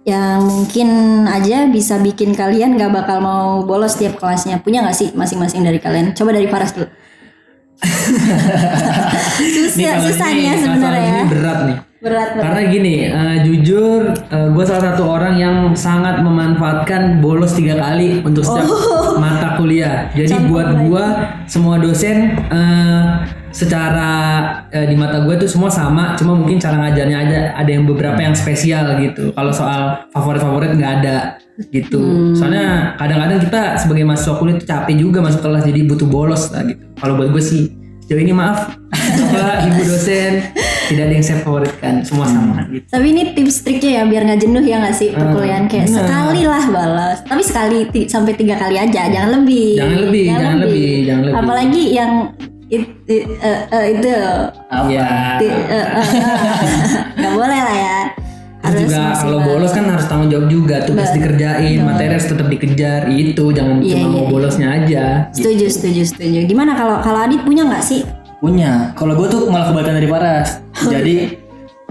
yang 0.04 0.42
mungkin 0.42 0.90
aja 1.30 1.70
bisa 1.70 2.02
bikin 2.02 2.34
kalian 2.34 2.82
gak 2.82 2.90
bakal 2.90 3.22
mau 3.22 3.62
bolos 3.64 3.94
tiap 3.96 4.18
kelasnya? 4.18 4.58
Punya 4.60 4.82
gak 4.82 4.98
sih 4.98 5.14
masing-masing 5.14 5.62
dari 5.62 5.78
kalian? 5.78 6.18
Coba 6.18 6.34
dari 6.34 6.50
Faras 6.50 6.74
dulu. 6.74 6.90
Nih, 9.40 9.50
susah, 9.56 9.96
kalau 9.96 10.04
susahnya 10.12 10.52
ini 10.52 10.60
sebenarnya 10.60 10.76
masalah 10.76 11.00
ya. 11.00 11.08
ini 11.08 11.24
berat 11.32 11.60
nih 11.64 11.78
Berat 12.00 12.30
berat. 12.32 12.44
Karena 12.44 12.62
gini, 12.72 12.94
eh, 13.12 13.38
jujur 13.44 14.02
gue 14.32 14.64
salah 14.64 14.84
satu 14.92 15.04
orang 15.04 15.36
yang 15.36 15.56
sangat 15.76 16.24
memanfaatkan 16.24 17.20
bolos 17.20 17.56
tiga 17.56 17.76
kali 17.76 18.24
untuk 18.24 18.44
setiap 18.44 18.68
Oh. 18.68 19.20
mata 19.20 19.60
kuliah. 19.60 20.08
Jadi 20.16 20.48
buat 20.48 20.80
gue 20.80 21.06
semua 21.44 21.76
dosen 21.80 22.40
eh, 22.40 23.04
secara 23.50 24.10
eh, 24.70 24.86
di 24.86 24.96
mata 24.96 25.26
gue 25.26 25.36
tuh 25.42 25.50
semua 25.50 25.70
sama 25.74 26.14
cuma 26.16 26.38
mungkin 26.38 26.62
cara 26.62 26.78
ngajarnya 26.78 27.18
aja 27.18 27.40
ada 27.58 27.70
yang 27.70 27.86
beberapa 27.90 28.20
yang 28.22 28.38
spesial 28.38 28.98
gitu. 29.02 29.34
Kalau 29.34 29.52
soal 29.54 30.10
favorit 30.14 30.42
favorit 30.42 30.72
nggak 30.78 30.94
ada 31.02 31.18
gitu. 31.74 32.34
Soalnya 32.38 32.96
kadang-kadang 32.96 33.40
kita 33.44 33.62
sebagai 33.76 34.04
mahasiswa 34.08 34.36
kuliah 34.40 34.56
tuh 34.62 34.68
capek 34.70 34.96
juga 34.96 35.20
masuk 35.20 35.42
kelas 35.44 35.64
jadi 35.68 35.80
butuh 35.86 36.08
bolos 36.08 36.44
lah 36.54 36.64
gitu. 36.64 36.84
Kalau 36.96 37.14
buat 37.20 37.30
gue 37.36 37.44
sih 37.44 37.62
jauh 38.08 38.22
ini 38.22 38.34
maaf. 38.34 38.80
Bapak 39.30 39.70
ibu 39.70 39.82
dosen 39.86 40.50
tidak 40.90 41.04
ada 41.06 41.14
yang 41.14 41.26
saya 41.26 41.40
favoritkan. 41.46 41.94
Semua 42.02 42.26
sama 42.26 42.66
gitu. 42.74 42.86
Tapi 42.90 43.08
ini 43.14 43.22
tips 43.38 43.62
triknya 43.62 43.92
ya 44.02 44.04
biar 44.10 44.22
nggak 44.26 44.42
jenuh 44.42 44.64
ya 44.66 44.82
nggak 44.82 44.96
sih 44.98 45.10
perkuliahan 45.14 45.66
kayak 45.70 45.86
benar. 45.86 46.02
sekali 46.02 46.42
lah 46.50 46.64
balas. 46.74 47.18
Tapi 47.28 47.42
sekali 47.46 47.78
sampai 48.10 48.34
tiga 48.34 48.56
kali 48.58 48.76
aja, 48.82 49.02
jangan 49.12 49.44
lebih. 49.44 49.78
Jangan 49.78 50.00
lebih, 50.10 50.24
jangan 50.26 50.58
lebih, 50.66 50.92
jangan 51.06 51.24
lebih. 51.30 51.38
Apalagi 51.38 51.84
yang 51.94 52.12
it- 52.70 52.96
it- 53.06 53.30
eh, 53.40 53.60
eh, 53.68 53.86
itu 53.92 54.14
Iya. 54.88 55.08
ti- 55.38 55.50
eh, 55.50 55.74
eh, 55.74 55.88
eh. 55.98 56.08
nggak 57.16 57.34
boleh 57.34 57.60
lah 57.60 57.76
ya. 57.76 57.98
Terus 58.60 58.92
juga 58.92 59.16
kalau 59.16 59.40
bolos 59.42 59.72
kan 59.72 59.86
harus 59.88 60.06
tanggung 60.06 60.30
jawab 60.30 60.46
juga 60.46 60.84
tugas 60.84 61.10
dikerjain 61.10 61.80
materi 61.80 62.12
harus 62.12 62.28
tetap 62.28 62.46
dikejar 62.46 63.08
itu 63.08 63.46
jangan 63.50 63.80
Iya, 63.80 63.88
cuma 63.90 63.98
iya, 63.98 64.06
mau 64.06 64.20
iya. 64.20 64.30
bolosnya 64.30 64.68
aja 64.70 65.04
Setuju, 65.32 65.66
setuju, 65.66 66.02
setuju. 66.06 66.40
Gimana 66.46 66.76
kalau 66.76 67.00
kalau 67.00 67.24
Adit 67.24 67.42
punya 67.42 67.66
nggak 67.66 67.82
sih? 67.82 68.04
Punya. 68.38 68.94
Kalau 68.94 69.16
gue 69.16 69.28
tuh 69.28 69.48
malah 69.48 69.68
kebalikan 69.68 69.96
dari 69.98 70.08
Paras. 70.08 70.50
Jadi 70.86 71.39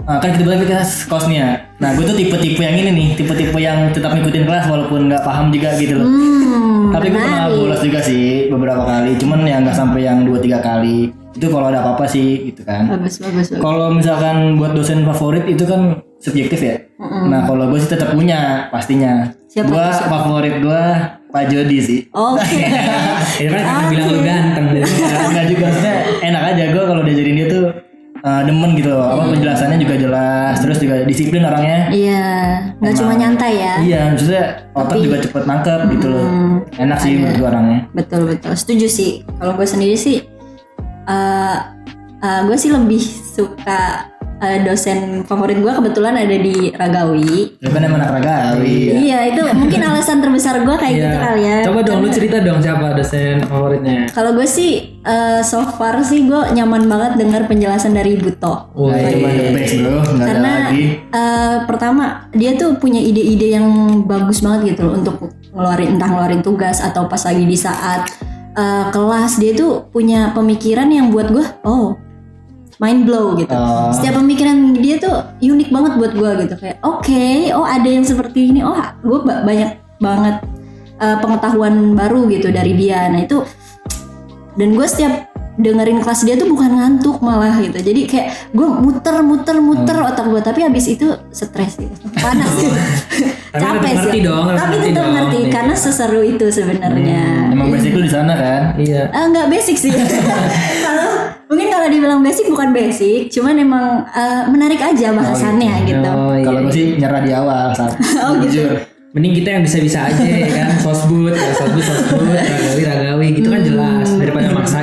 ah, 0.09 0.17
kan 0.17 0.33
kita 0.33 0.43
balik 0.43 0.65
ke 0.65 0.75
kos 1.05 1.25
nih 1.29 1.37
ya. 1.37 1.49
Nah 1.77 1.89
gue 1.93 2.03
tuh 2.03 2.17
tipe-tipe 2.17 2.59
yang 2.59 2.75
ini 2.75 2.91
nih, 2.91 3.07
tipe-tipe 3.13 3.55
yang 3.61 3.93
tetap 3.93 4.11
ngikutin 4.17 4.43
kelas 4.49 4.65
walaupun 4.67 5.07
nggak 5.07 5.21
paham 5.21 5.53
juga 5.53 5.69
gitu 5.77 6.01
loh. 6.01 6.09
Hmm, 6.09 6.89
Tapi 6.89 7.13
gue 7.13 7.21
pernah 7.21 7.47
bolos 7.47 7.81
juga 7.85 7.99
sih 8.01 8.49
beberapa 8.49 8.83
kali, 8.83 9.15
cuman 9.21 9.45
ya 9.45 9.61
nggak 9.61 9.77
sampai 9.77 10.01
yang 10.09 10.25
dua 10.25 10.41
tiga 10.41 10.59
kali. 10.59 11.13
Itu 11.37 11.47
kalau 11.53 11.69
ada 11.69 11.85
apa-apa 11.85 12.09
sih 12.09 12.49
gitu 12.51 12.65
kan. 12.65 12.89
Bagus, 12.89 13.21
bagus, 13.21 13.53
bagus. 13.53 13.61
Kalau 13.61 13.93
misalkan 13.93 14.57
buat 14.57 14.73
dosen 14.73 15.05
favorit 15.05 15.45
itu 15.45 15.63
kan 15.63 16.01
subjektif 16.19 16.59
ya. 16.59 16.75
Nah 16.99 17.45
kalau 17.47 17.69
gue 17.69 17.79
sih 17.79 17.87
tetap 17.87 18.11
punya 18.11 18.67
pastinya. 18.73 19.29
Siapa 19.49 19.65
Gue 19.65 19.85
siapa? 19.93 20.09
favorit 20.09 20.55
gue 20.61 20.83
Pak 21.29 21.43
Jody 21.53 21.77
sih. 21.79 21.99
Oke. 22.11 22.65
ya 23.45 23.49
kan 23.53 23.61
karena 23.61 23.85
bilang 23.93 24.07
lu 24.09 24.19
ganteng 24.25 24.65
Enggak 25.29 25.45
juga 25.53 25.63
maksudnya 25.69 25.95
enak 26.25 26.43
aja 26.53 26.63
gue 26.73 26.83
kalau 26.83 27.01
diajarin 27.05 27.35
dia 27.37 27.47
tuh 27.47 27.65
uh, 28.23 28.41
demen 28.43 28.75
gitu 28.75 28.91
loh. 28.91 29.07
Apa 29.15 29.23
penjelasannya 29.35 29.77
juga 29.81 29.95
jelas, 29.99 30.55
terus 30.63 30.77
juga 30.79 31.03
disiplin 31.03 31.43
orangnya. 31.43 31.89
Iya, 31.91 32.27
nggak 32.79 32.93
cuma 32.99 33.13
nyantai 33.15 33.53
ya. 33.59 33.73
Iya, 33.81 34.01
maksudnya 34.15 34.45
otak 34.75 34.97
juga 34.99 35.17
cepet 35.23 35.43
nangkep 35.43 35.81
gitu 35.97 36.07
loh. 36.11 36.27
Enak 36.79 36.97
sih 37.01 37.11
menurut 37.17 37.35
gue 37.37 37.47
orangnya. 37.47 37.79
Betul 37.91 38.21
betul, 38.29 38.53
setuju 38.55 38.87
sih. 38.87 39.11
Kalau 39.39 39.53
gue 39.55 39.67
sendiri 39.67 39.95
sih, 39.99 40.23
eh 41.09 41.57
gue 42.19 42.57
sih 42.59 42.71
lebih 42.71 42.99
suka 43.35 44.11
eh, 44.39 44.59
dosen 44.61 44.99
favorit 45.23 45.55
gue 45.55 45.67
kebetulan 45.69 46.15
ada 46.15 46.31
di 46.31 46.71
Ragawi. 46.71 47.59
Lu 47.59 47.69
kan 47.69 47.81
emang 47.81 47.99
anak 47.99 48.11
ragawi. 48.17 48.95
Iya 49.01 49.19
itu 49.27 49.41
mungkin 49.53 49.79
alasan 49.81 50.19
terbesar 50.19 50.59
gue 50.59 50.75
kayak 50.75 50.93
gitu 50.93 51.17
kali 51.17 51.41
ya. 51.41 51.47
Iya. 51.51 51.65
coba 51.65 51.79
dong 51.81 51.97
lu 51.97 52.01
Karena- 52.01 52.15
cerita 52.15 52.37
dong 52.39 52.59
siapa 52.59 52.85
dosen 52.91 53.35
favoritnya 53.41 53.99
Kalau 54.09 54.31
gue 54.33 54.43
sih 54.43 54.71
eh, 54.97 55.41
so 55.41 55.59
far 55.69 55.99
sih 56.01 56.23
gue 56.23 56.41
nyaman 56.51 56.83
banget 56.85 57.11
dengar 57.17 57.41
penjelasan 57.45 57.91
dari 57.91 58.15
Buto. 58.15 58.71
Wah, 58.71 58.89
Nah, 58.89 58.99
itu 59.01 59.17
mah 59.17 59.31
the 59.31 59.51
best 59.53 59.73
bro, 59.77 59.91
nggak 59.91 60.07
ada 60.09 60.25
Karena 60.25 60.51
lagi. 60.65 60.83
eh, 61.05 61.55
pertama 61.65 62.03
dia 62.31 62.51
tuh 62.55 62.75
punya 62.75 62.99
ide-ide 62.99 63.47
yang 63.51 63.67
bagus 64.03 64.39
banget 64.39 64.73
gitu 64.73 64.85
loh 64.85 64.95
untuk 64.95 65.15
ngeluarin 65.49 65.95
entah 65.95 66.07
ngeluarin 66.07 66.39
tugas 66.39 66.79
atau 66.79 67.05
pas 67.05 67.19
lagi 67.19 67.43
di 67.43 67.55
saat 67.55 68.07
eh, 68.51 68.85
kelas 68.89 69.37
dia 69.37 69.51
tuh 69.53 69.87
punya 69.87 70.31
pemikiran 70.31 70.87
yang 70.87 71.09
buat 71.09 71.27
gue 71.27 71.45
oh 71.63 71.95
mind 72.79 73.03
blow 73.03 73.35
gitu. 73.35 73.51
Oh. 73.51 73.91
Setiap 73.91 74.17
pemikiran 74.17 74.55
dia 74.73 74.95
tuh 74.95 75.11
unik 75.37 75.67
banget 75.67 75.91
buat 75.95 76.11
gue 76.13 76.31
gitu 76.41 76.55
kayak 76.55 76.79
oke 76.81 77.23
oh 77.51 77.63
ada 77.63 77.85
yang 77.85 78.03
seperti 78.03 78.49
ini 78.49 78.59
oh 78.61 78.71
gue 78.97 79.19
ba- 79.21 79.43
banyak 79.43 79.69
banget 79.97 80.35
eh, 80.95 81.17
pengetahuan 81.17 81.75
baru 81.93 82.27
gitu 82.27 82.49
dari 82.49 82.71
dia. 82.73 83.05
Nah 83.05 83.21
itu 83.21 83.43
dan 84.55 84.73
gue 84.73 84.83
setiap 84.85 85.27
dengerin 85.55 85.99
kelas 85.99 86.23
dia 86.23 86.33
tuh 86.33 86.47
bukan 86.47 86.71
ngantuk 86.71 87.19
malah 87.19 87.51
gitu 87.57 87.75
jadi 87.77 88.01
kayak 88.05 88.27
gue 88.49 88.63
muter 88.65 89.19
muter 89.19 89.59
muter 89.59 89.91
Hmm. 89.91 90.07
otak 90.07 90.25
gue 90.25 90.39
tapi 90.39 90.63
abis 90.63 90.85
itu 90.89 91.03
stres 91.29 91.75
gitu 91.75 91.91
panas 92.13 92.47
gitu 92.55 92.79
capek 93.51 93.95
sih 94.07 94.21
dong, 94.21 94.45
tapi 94.47 94.79
tetap 94.79 95.03
dong. 95.03 95.11
ngerti 95.11 95.37
Iya. 95.37 95.51
karena 95.51 95.75
seseru 95.75 96.21
itu 96.21 96.47
sebenarnya 96.47 97.51
Emang 97.51 97.67
basic 97.67 97.91
lu 97.91 97.99
di 97.99 98.09
sana 98.09 98.33
kan? 98.33 98.61
iya 98.77 99.11
Ah, 99.11 99.27
nggak 99.27 99.47
basic 99.49 99.75
sih 99.75 99.91
kalau 100.85 101.18
mungkin 101.49 101.67
kalau 101.67 101.87
dibilang 101.89 102.21
basic 102.21 102.45
bukan 102.45 102.69
basic 102.69 103.33
cuman 103.33 103.57
emang 103.57 103.85
eh, 104.05 104.43
menarik 104.47 104.77
aja 104.79 105.09
bahasannya 105.09 105.73
gitu 105.83 106.05
oh, 106.05 106.37
iya. 106.37 106.45
Kalau 106.45 106.59
gue 106.61 106.73
sih 106.73 106.85
nyerah 106.95 107.21
di 107.25 107.31
awal 107.33 107.73
saat 107.73 107.97
Oh, 108.23 108.37
gitu. 108.37 108.69
jujur. 108.69 108.71
mending 109.09 109.33
kita 109.41 109.57
yang 109.57 109.63
bisa-bisa 109.65 110.05
aja 110.05 110.21
ya 110.21 110.45
kan 110.53 110.77
sosbud 110.77 111.33
ya, 111.33 111.49
sosbud 111.57 111.81
sosbud 111.81 112.29
ragawi 112.29 112.83
ragawi 112.85 113.27
gitu 113.41 113.49
kan 113.49 113.61
jelas 113.65 113.98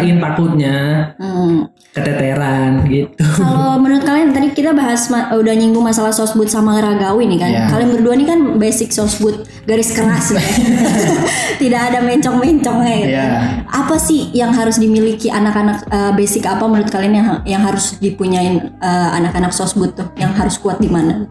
maksain 0.07 0.23
takutnya 0.23 0.77
Hmm. 1.19 1.67
keteteran 1.91 2.85
gitu 2.87 3.25
Kalau 3.41 3.75
menurut 3.83 4.05
kalian 4.05 4.31
tadi 4.31 4.53
kita 4.53 4.77
bahas 4.77 5.09
udah 5.09 5.55
nyinggung 5.57 5.83
masalah 5.83 6.13
sosbud 6.13 6.47
sama 6.47 6.77
ragawi 6.77 7.25
nih 7.25 7.39
kan. 7.41 7.51
Iya. 7.51 7.65
Kalian 7.73 7.91
berdua 7.97 8.15
nih 8.15 8.27
kan 8.29 8.39
basic 8.61 8.93
sosbud 8.93 9.35
garis 9.65 9.97
keras 9.97 10.37
ya. 10.37 10.45
Tidak 11.63 11.81
ada 11.81 12.05
mencong-mencongnya 12.05 12.95
gitu. 13.01 13.17
Iya. 13.17 13.27
Apa 13.65 13.97
sih 13.97 14.29
yang 14.31 14.53
harus 14.53 14.77
dimiliki 14.77 15.33
anak-anak 15.33 15.89
eh, 15.89 16.13
basic 16.13 16.45
apa 16.45 16.69
menurut 16.69 16.93
kalian 16.93 17.15
yang 17.17 17.29
yang 17.49 17.63
harus 17.65 17.97
dipunyain 17.97 18.77
eh, 18.77 19.09
anak-anak 19.17 19.51
sosbud 19.51 19.97
tuh? 19.97 20.09
Yang 20.15 20.33
harus 20.37 20.57
kuat 20.61 20.79
di 20.79 20.87
mana? 20.87 21.27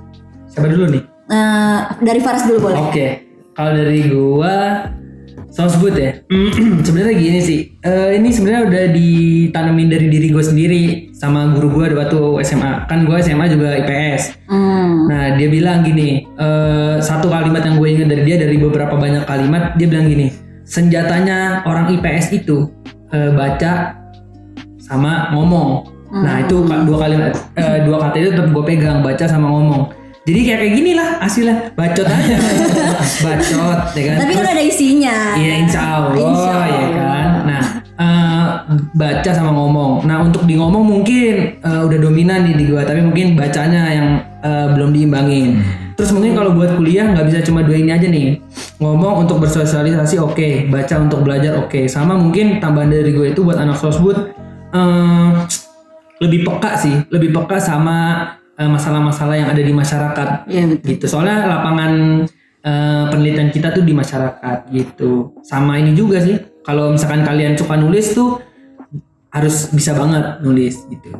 siapa 0.50 0.72
dulu 0.72 0.88
nih 0.90 1.04
Eh, 1.26 1.80
dari 2.02 2.22
Faras 2.22 2.46
dulu 2.46 2.70
boleh. 2.70 2.80
Oke, 2.86 3.08
kalau 3.54 3.74
dari 3.74 4.02
gua 4.08 4.86
sosbud 5.56 5.96
ya. 5.96 6.20
sebenarnya 6.86 7.16
gini 7.16 7.40
sih. 7.40 7.60
eh, 7.80 8.20
ini 8.20 8.30
sebenarnya 8.30 8.62
udah 8.68 8.84
ditanamin 8.92 9.88
dari 9.88 10.08
diri 10.12 10.28
gue 10.30 10.44
sendiri 10.44 10.84
sama 11.16 11.56
guru 11.56 11.72
gua 11.72 11.88
waktu 11.96 12.20
SMA. 12.44 12.86
Kan 12.86 13.08
gua 13.08 13.24
SMA 13.24 13.48
juga 13.48 13.72
IPS. 13.80 14.36
Hmm. 14.46 15.08
Nah, 15.08 15.40
dia 15.40 15.48
bilang 15.48 15.82
gini, 15.82 16.28
eh, 16.28 16.96
satu 17.00 17.32
kalimat 17.32 17.64
yang 17.64 17.80
gue 17.80 17.88
ingat 17.88 18.08
dari 18.12 18.24
dia 18.24 18.36
dari 18.36 18.60
beberapa 18.60 18.94
banyak 18.94 19.24
kalimat, 19.24 19.80
dia 19.80 19.88
bilang 19.88 20.06
gini, 20.06 20.28
senjatanya 20.68 21.64
orang 21.64 21.96
IPS 21.96 22.36
itu 22.36 22.68
eh, 23.10 23.32
baca 23.32 23.96
sama 24.78 25.32
ngomong. 25.32 25.88
Nah, 26.16 26.40
itu 26.40 26.64
ka- 26.64 26.84
dua 26.84 26.98
kalimat 27.02 27.32
eh, 27.56 27.84
dua 27.84 27.98
kata 28.00 28.16
itu 28.18 28.30
tetap 28.36 28.48
gue 28.52 28.64
pegang, 28.64 29.00
baca 29.02 29.26
sama 29.26 29.48
ngomong. 29.48 29.84
Jadi 30.26 30.40
kayak 30.42 30.58
kayak 30.58 30.74
gini 30.74 30.92
lah 30.98 31.10
hasilnya, 31.22 31.56
bacot 31.78 32.02
aja. 32.10 32.36
bacot, 33.30 33.80
ya 33.94 34.04
kan? 34.10 34.16
Tapi 34.26 34.34
kan 34.34 34.46
ada 34.58 34.64
isinya. 34.66 35.18
Iya 35.38 35.54
insya 35.62 35.82
Allah, 35.86 36.18
Insya 36.18 36.50
ya 36.50 36.78
Allah. 36.82 36.90
kan. 36.98 37.28
Nah 37.46 37.64
eh, 37.96 38.46
baca 38.98 39.32
sama 39.32 39.52
ngomong. 39.54 40.02
Nah 40.10 40.26
untuk 40.26 40.50
di 40.50 40.58
ngomong 40.58 40.82
mungkin 40.82 41.62
eh, 41.62 41.82
udah 41.86 42.00
dominan 42.02 42.42
nih 42.50 42.56
di 42.58 42.66
gua, 42.74 42.82
tapi 42.82 43.06
mungkin 43.06 43.38
bacanya 43.38 43.82
yang 43.94 44.08
eh, 44.42 44.68
belum 44.74 44.90
diimbangin. 44.98 45.62
Terus 45.94 46.10
mungkin 46.10 46.34
kalau 46.34 46.58
buat 46.58 46.74
kuliah 46.74 47.06
nggak 47.06 47.26
bisa 47.30 47.40
cuma 47.46 47.62
dua 47.62 47.78
ini 47.78 47.94
aja 47.94 48.10
nih. 48.10 48.42
Ngomong 48.82 49.30
untuk 49.30 49.38
bersosialisasi 49.46 50.18
oke, 50.18 50.74
baca 50.74 51.06
untuk 51.06 51.22
belajar 51.22 51.54
oke. 51.62 51.86
Sama 51.86 52.18
mungkin 52.18 52.58
tambahan 52.58 52.90
dari 52.90 53.14
gue 53.14 53.30
itu 53.30 53.46
buat 53.46 53.62
anak 53.62 53.78
sosbud 53.78 54.18
eh, 54.74 55.30
lebih 56.18 56.50
peka 56.50 56.82
sih, 56.82 56.96
lebih 57.14 57.30
peka 57.30 57.62
sama 57.62 58.26
masalah-masalah 58.64 59.36
yang 59.36 59.50
ada 59.52 59.60
di 59.60 59.74
masyarakat. 59.76 60.48
Iya 60.48 60.64
betul. 60.72 60.88
gitu. 60.96 61.06
Soalnya 61.12 61.44
lapangan 61.44 61.92
eh, 62.64 63.04
penelitian 63.12 63.50
kita 63.52 63.76
tuh 63.76 63.84
di 63.84 63.92
masyarakat 63.92 64.58
gitu. 64.72 65.36
Sama 65.44 65.76
ini 65.80 65.92
juga 65.92 66.24
sih. 66.24 66.40
Kalau 66.64 66.96
misalkan 66.96 67.22
kalian 67.28 67.54
suka 67.60 67.76
nulis 67.78 68.16
tuh 68.16 68.42
harus 69.30 69.70
bisa 69.76 69.92
banget 69.94 70.40
nulis 70.40 70.88
gitu. 70.88 71.12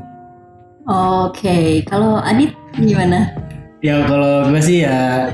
Oke, 0.88 1.84
kalau 1.84 2.24
Adit 2.24 2.56
gimana? 2.80 3.36
Ya 3.84 4.02
kalau 4.08 4.50
gue 4.50 4.62
sih 4.64 4.88
ya 4.88 5.30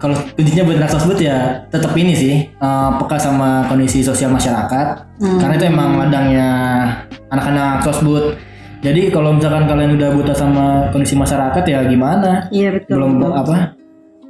kalau 0.00 0.18
kuncinya 0.34 0.66
buat 0.66 0.76
anak 0.82 0.90
sosbud 0.90 1.18
ya 1.22 1.62
tetap 1.70 1.94
ini 1.94 2.16
sih 2.16 2.34
eh, 2.48 2.90
peka 2.98 3.20
sama 3.20 3.68
kondisi 3.68 4.00
sosial 4.00 4.32
masyarakat. 4.32 4.86
Karena 5.20 5.54
itu 5.60 5.66
emang 5.68 6.00
ladangnya 6.00 6.50
anak-anak 7.28 7.84
sosbud. 7.84 8.53
Jadi 8.84 9.08
kalau 9.08 9.32
misalkan 9.32 9.64
kalian 9.64 9.96
udah 9.96 10.12
buta 10.12 10.36
sama 10.36 10.92
kondisi 10.92 11.16
masyarakat 11.16 11.64
ya 11.64 11.88
gimana? 11.88 12.52
Iya 12.52 12.76
betul. 12.76 13.00
Belum 13.00 13.32
apa? 13.32 13.72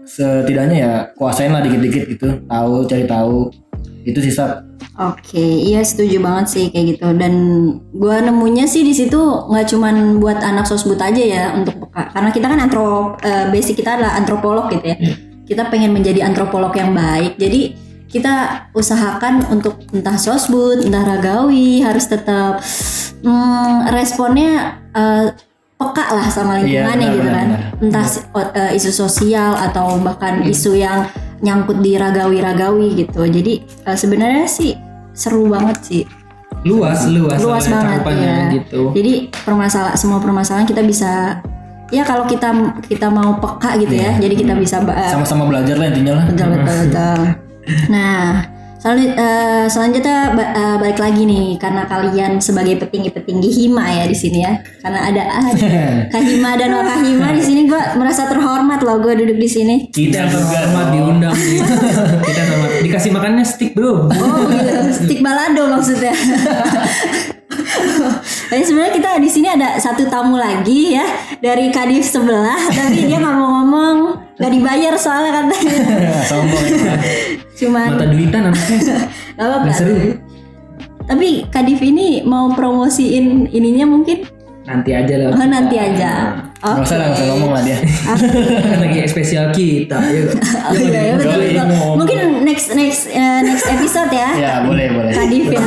Setidaknya 0.06 0.76
ya 0.78 0.92
kuasain 1.18 1.50
lah 1.50 1.58
dikit-dikit 1.58 2.06
gitu, 2.06 2.28
tahu 2.46 2.86
cari 2.86 3.02
tahu. 3.02 3.50
Itu 4.06 4.22
sih 4.22 4.30
Sab. 4.30 4.62
Oke, 4.94 5.42
iya 5.42 5.82
setuju 5.82 6.22
banget 6.22 6.46
sih 6.54 6.64
kayak 6.70 6.86
gitu. 6.94 7.08
Dan 7.18 7.34
gua 7.98 8.22
nemunya 8.22 8.70
sih 8.70 8.86
di 8.86 8.94
situ 8.94 9.18
nggak 9.18 9.74
cuman 9.74 10.22
buat 10.22 10.38
anak 10.38 10.70
sosbud 10.70 11.02
aja 11.02 11.18
ya 11.18 11.44
untuk 11.58 11.74
peka. 11.88 12.14
Karena 12.14 12.30
kita 12.30 12.46
kan 12.46 12.58
antro 12.62 13.18
eh, 13.26 13.50
basic 13.50 13.82
kita 13.82 13.98
adalah 13.98 14.14
antropolog 14.14 14.70
gitu 14.70 14.86
ya. 14.86 14.96
Kita 15.50 15.66
pengen 15.66 15.90
menjadi 15.90 16.22
antropolog 16.22 16.70
yang 16.78 16.94
baik. 16.94 17.34
Jadi 17.42 17.74
kita 18.14 18.34
usahakan 18.70 19.42
untuk 19.50 19.82
entah 19.90 20.14
sosbud, 20.14 20.78
entah 20.80 21.02
ragawi 21.04 21.82
harus 21.82 22.06
tetap 22.06 22.62
mm, 23.20 23.90
responnya 23.90 24.52
eh, 24.88 25.34
peka 25.74 26.06
lah 26.08 26.30
sama 26.30 26.56
Iya, 26.56 26.86
lingkungannya 26.86 27.08
benar, 27.08 27.16
gitu 27.16 27.28
kan. 27.28 27.46
Entah 27.82 28.06
eh, 28.54 28.70
isu 28.72 28.90
sosial 28.94 29.58
atau 29.58 29.98
bahkan 29.98 30.46
isu 30.46 30.78
yang 30.78 31.10
nyangkut 31.42 31.82
di 31.82 31.98
ragawi-ragawi 31.98 32.94
gitu. 32.96 33.26
Jadi 33.26 33.52
eh, 33.82 33.96
sebenarnya 33.98 34.46
sih 34.46 34.78
seru 35.10 35.50
banget 35.50 35.78
sih. 35.82 36.04
luas 36.64 37.04
luas 37.04 37.36
Luas 37.44 37.68
banget 37.68 38.00
ya. 38.16 38.48
gitu 38.48 38.88
Jadi 38.96 39.28
permasalahan 39.36 40.00
semua 40.00 40.16
permasalahan 40.16 40.64
kita 40.64 40.80
bisa 40.80 41.36
ya 41.92 42.00
kalau 42.02 42.24
kita 42.24 42.48
kita 42.80 43.12
mau 43.12 43.36
peka 43.36 43.76
gitu 43.76 43.92
ya. 43.92 44.16
Jadi 44.16 44.34
kita 44.34 44.54
bisa 44.54 44.80
ba- 44.80 44.96
eh, 44.96 45.12
Sama-sama 45.12 45.44
belajar 45.44 45.76
lah 45.76 45.92
intinya 45.92 46.16
lah. 46.16 46.24
betul 46.24 46.46
betul 46.54 46.76
betul. 46.88 47.20
Nah, 47.86 48.44
sel- 48.76 49.12
eh, 49.12 49.66
selanjutnya 49.66 50.16
ba- 50.30 50.52
eh, 50.52 50.76
balik 50.78 50.98
lagi 50.98 51.22
nih 51.22 51.56
karena 51.56 51.84
kalian 51.84 52.36
sebagai 52.38 52.76
petinggi-petinggi 52.78 53.48
hima 53.50 53.88
ya 53.90 54.04
di 54.04 54.14
sini 54.14 54.38
ya. 54.40 54.52
Karena 54.78 54.98
ada 55.02 55.22
ada 55.24 55.68
Kahima 56.12 56.54
dan 56.54 56.70
Wakahima 56.72 57.28
di 57.30 57.40
sini 57.40 57.60
gua 57.64 57.94
merasa 57.94 58.24
terhormat 58.24 58.80
loh 58.80 59.00
gue 59.00 59.14
duduk 59.16 59.36
di 59.36 59.48
sini. 59.48 59.76
kita 59.88 60.26
terhormat 60.26 60.86
diundang 60.90 61.32
nih 61.32 61.60
kita 62.28 62.42
terhormat 62.42 62.70
dikasih 62.80 63.10
makannya 63.10 63.44
stick 63.44 63.72
bro 63.72 64.06
Oh 64.06 64.38
gitu, 64.44 64.72
stick 64.94 65.20
balado 65.20 65.68
maksudnya. 65.70 66.12
Tapi 68.54 68.70
sebenarnya 68.70 68.94
kita 68.94 69.10
di 69.18 69.26
sini 69.26 69.50
ada 69.50 69.74
satu 69.82 70.06
tamu 70.06 70.38
lagi 70.38 70.94
ya 70.94 71.02
dari 71.42 71.74
Kadif 71.74 72.06
sebelah, 72.06 72.70
tapi 72.70 73.02
dia 73.02 73.18
nggak 73.18 73.34
mau 73.34 73.50
ngomong, 73.50 73.96
nggak 74.38 74.52
dibayar 74.54 74.94
soalnya 74.94 75.42
katanya. 75.42 75.74
Sombong. 76.30 76.66
Cuman 77.58 77.98
mata 77.98 78.06
duitan 78.06 78.54
anaknya 78.54 78.78
nggak 79.34 79.42
apa-apa. 79.42 79.70
Tapi 81.02 81.50
Kadif 81.50 81.82
ini 81.82 82.22
mau 82.22 82.54
promosiin 82.54 83.50
ininya 83.50 83.90
mungkin 83.90 84.22
nanti 84.70 84.94
aja 84.94 85.14
lah 85.18 85.34
oh, 85.34 85.48
nanti 85.50 85.74
aja. 85.74 86.12
Gak 86.62 86.78
Oke. 86.78 86.86
usah 86.86 86.96
lah, 86.96 87.06
gak 87.10 87.18
usah 87.18 87.26
ngomong 87.34 87.52
lah 87.58 87.62
dia. 87.66 87.78
lagi 88.86 88.98
spesial 89.10 89.50
kita 89.50 89.98
Oh, 89.98 90.78
iya, 90.78 91.00
iya, 91.10 91.14
betul, 91.18 91.42
betul. 91.42 91.66
Mungkin 91.98 92.18
next 92.46 92.70
next 92.70 93.10
eh, 93.10 93.40
next 93.42 93.66
episode 93.66 94.14
ya. 94.14 94.30
Ya 94.38 94.52
boleh 94.62 94.94
boleh. 94.94 95.10
Kadif 95.10 95.50
ya. 95.50 95.58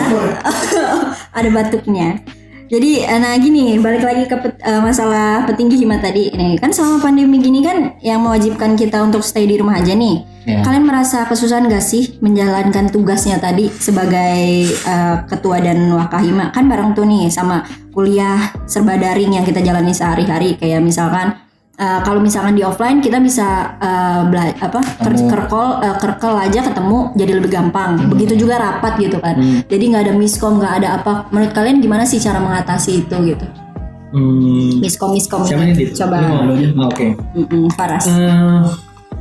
Ada 1.35 1.49
batuknya. 1.51 2.23
Jadi 2.67 3.03
eh, 3.03 3.19
nah 3.19 3.33
gini 3.39 3.79
balik 3.79 4.03
lagi 4.03 4.23
ke 4.27 4.35
pet- 4.35 4.59
eh, 4.59 4.81
masalah 4.83 5.47
petinggi 5.47 5.79
hima 5.79 6.03
tadi 6.03 6.31
nih 6.35 6.59
kan 6.59 6.75
selama 6.75 6.99
pandemi 6.99 7.39
gini 7.39 7.63
kan 7.63 7.95
yang 8.03 8.19
mewajibkan 8.19 8.75
kita 8.75 8.99
untuk 8.99 9.23
stay 9.23 9.47
di 9.47 9.55
rumah 9.55 9.79
aja 9.79 9.95
nih. 9.95 10.23
Ya. 10.47 10.63
Kalian 10.63 10.87
merasa 10.87 11.27
kesusahan 11.27 11.67
gak 11.67 11.83
sih 11.83 12.19
menjalankan 12.23 12.87
tugasnya 12.87 13.39
tadi 13.39 13.67
sebagai 13.71 14.67
eh, 14.71 15.15
ketua 15.27 15.63
dan 15.63 15.87
wakahima 15.91 16.51
kan 16.51 16.67
bareng 16.67 16.91
tuh 16.95 17.07
nih 17.07 17.31
sama 17.31 17.63
kuliah 17.95 18.51
serba 18.69 18.99
daring 18.99 19.39
yang 19.39 19.45
kita 19.47 19.63
jalani 19.63 19.95
sehari-hari 19.95 20.59
kayak 20.59 20.83
misalkan 20.83 21.46
eh, 21.77 21.99
kalau 22.01 22.17
misalkan 22.17 22.53
di 22.53 22.61
offline 22.61 22.97
kita 22.97 23.17
bisa 23.17 23.77
bela- 24.25 24.57
apa 24.57 24.81
ker- 24.97 25.27
kerkol 25.27 25.79
eh, 25.79 25.95
kerkel 25.95 26.33
aja 26.35 26.59
ketemu 26.63 26.97
jadi 27.13 27.31
lebih 27.33 27.51
gampang. 27.51 27.97
Begitu 28.07 28.33
juga 28.37 28.57
rapat 28.57 28.97
gitu 28.97 29.17
kan. 29.17 29.37
Jadi 29.63 29.83
nggak 29.87 30.03
ada 30.03 30.13
miskom 30.13 30.57
nggak 30.57 30.73
ada 30.75 30.89
apa. 30.95 31.29
Menurut 31.29 31.51
kalian 31.51 31.77
gimana 31.77 32.03
sih 32.03 32.17
cara 32.17 32.37
mengatasi 32.37 33.03
itu 33.03 33.15
gitu? 33.25 33.45
hmm, 34.07 34.79
Miskom 34.79 35.11
miskom. 35.11 35.43
siapa 35.43 35.63
nih 35.63 35.75
Dit? 35.75 35.89
Coba. 35.93 36.15
Lu 36.17 36.27
ngomong 36.31 36.49
aja 36.53 36.67
oke 36.81 37.05
Mm-mm, 37.35 37.67
Faras. 37.71 38.07
Eh, 38.07 38.63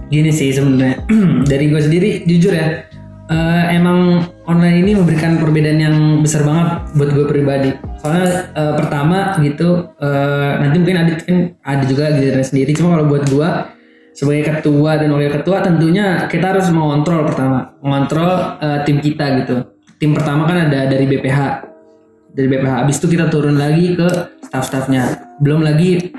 gini 0.06 0.30
sih 0.30 0.48
sebenarnya 0.50 1.02
dari 1.50 1.66
gue 1.66 1.80
sendiri 1.80 2.08
jujur 2.24 2.54
ya 2.54 2.86
eh, 3.30 3.64
emang 3.74 4.22
online 4.46 4.76
ini 4.86 4.90
memberikan 4.94 5.38
perbedaan 5.42 5.80
yang 5.82 5.96
besar 6.22 6.46
banget 6.46 6.68
buat 6.94 7.10
gue 7.12 7.26
pribadi. 7.26 7.70
Soalnya 7.98 8.50
eh, 8.54 8.74
pertama 8.78 9.38
gitu 9.42 9.90
eh, 9.98 10.52
nanti 10.62 10.76
mungkin 10.78 10.96
Adit 11.02 11.20
kan 11.26 11.36
ada 11.62 11.84
juga 11.86 12.04
gitu 12.14 12.30
sendiri. 12.42 12.70
Cuma 12.74 12.98
kalau 12.98 13.06
buat 13.10 13.24
gue 13.26 13.50
sebagai 14.16 14.48
ketua 14.48 14.96
dan 14.96 15.12
wakil 15.12 15.32
ketua 15.42 15.60
tentunya 15.60 16.24
kita 16.30 16.56
harus 16.56 16.70
mengontrol 16.70 17.26
pertama. 17.26 17.74
Mengontrol 17.82 18.30
eh, 18.62 18.80
tim 18.86 19.02
kita 19.02 19.26
gitu. 19.44 19.56
Tim 19.96 20.12
pertama 20.12 20.44
kan 20.44 20.70
ada 20.70 20.86
dari 20.86 21.08
BPH 21.08 21.72
dari 22.36 22.52
BPH 22.52 22.84
habis 22.84 23.00
itu 23.00 23.08
kita 23.16 23.32
turun 23.32 23.56
lagi 23.56 23.96
ke 23.96 24.08
staff-staffnya. 24.44 25.34
Belum 25.40 25.64
lagi 25.64 26.12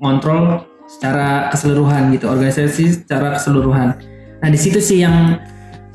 ngontrol 0.00 0.64
secara 0.88 1.52
keseluruhan 1.52 2.08
gitu. 2.16 2.32
Organisasi 2.32 3.04
secara 3.04 3.36
keseluruhan. 3.36 4.00
Nah 4.40 4.48
di 4.48 4.56
situ 4.56 4.80
sih 4.80 5.04
yang 5.04 5.36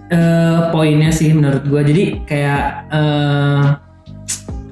eh, 0.09 0.59
poinnya 0.69 1.09
sih 1.09 1.31
menurut 1.31 1.63
gua 1.63 1.81
jadi 1.81 2.03
kayak 2.23 2.61
eh, 2.89 3.63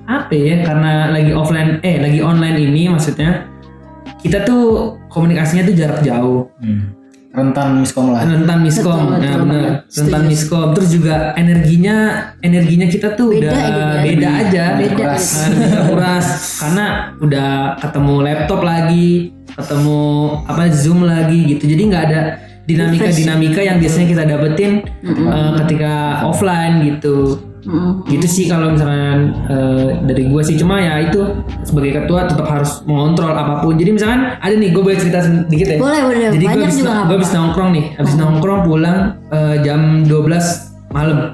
apa 0.06 0.32
ya 0.32 0.62
karena 0.62 0.92
lagi 1.10 1.32
offline 1.32 1.82
eh 1.82 1.98
lagi 1.98 2.20
online 2.20 2.58
ini 2.62 2.88
maksudnya 2.88 3.50
kita 4.20 4.42
tuh 4.42 4.64
komunikasinya 5.08 5.64
tuh 5.64 5.76
jarak 5.76 6.00
jauh 6.02 6.50
Hmm. 6.58 6.94
Rentan 7.36 7.84
miskom 7.84 8.16
lah. 8.16 8.24
rentan 8.24 8.64
miskom 8.64 9.12
betul 9.12 9.20
nah 9.20 9.36
banget. 9.44 9.76
rentan 9.92 10.24
miskom 10.24 10.72
terus 10.72 10.88
juga 10.90 11.36
energinya 11.36 11.96
energinya 12.40 12.88
kita 12.88 13.12
tuh 13.12 13.36
Beda 13.36 13.52
udah 13.52 13.60
ya. 13.60 14.00
beda 14.02 14.30
aja 14.40 14.66
Beda, 14.80 14.96
Kuras. 14.96 15.26
Nah, 15.36 15.48
terkuras 15.68 16.28
karena 16.56 16.86
udah 17.18 17.50
ketemu 17.76 18.14
laptop 18.24 18.62
lagi 18.64 19.10
ketemu 19.52 20.00
apa 20.48 20.64
zoom 20.72 21.04
lagi 21.04 21.40
gitu 21.50 21.64
jadi 21.66 21.82
nggak 21.86 22.04
ada 22.06 22.22
dinamika 22.66 23.10
dinamika 23.14 23.62
yang 23.62 23.78
biasanya 23.78 24.08
kita 24.10 24.24
dapetin 24.26 24.72
eh, 25.06 25.52
ketika 25.64 26.26
offline 26.26 26.82
gitu. 26.86 27.40
Mm-mm. 27.66 28.06
gitu 28.06 28.30
sih 28.30 28.46
kalau 28.46 28.78
misalkan 28.78 29.34
eh, 29.50 29.98
dari 30.06 30.30
gue 30.30 30.42
sih. 30.46 30.54
Cuma 30.54 30.78
ya 30.78 31.02
itu 31.02 31.18
sebagai 31.66 31.98
ketua 31.98 32.30
tetap 32.30 32.46
harus 32.46 32.86
mengontrol 32.86 33.34
apa 33.34 33.66
pun. 33.66 33.74
Jadi 33.74 33.98
misalkan 33.98 34.38
ada 34.38 34.54
nih 34.54 34.70
gue 34.70 34.84
boleh 34.86 34.98
cerita 35.02 35.26
sedikit 35.26 35.74
ya? 35.74 35.78
Boleh, 35.82 36.02
boleh. 36.06 36.30
jadi 36.30 36.46
gue 36.46 36.62
habis, 36.62 36.78
gue 36.86 37.16
habis 37.18 37.32
nongkrong 37.34 37.70
nih. 37.74 37.86
Habis 37.98 38.14
nongkrong 38.22 38.62
pulang 38.70 39.18
eh, 39.34 39.56
jam 39.66 40.06
12 40.06 40.94
malam. 40.94 41.34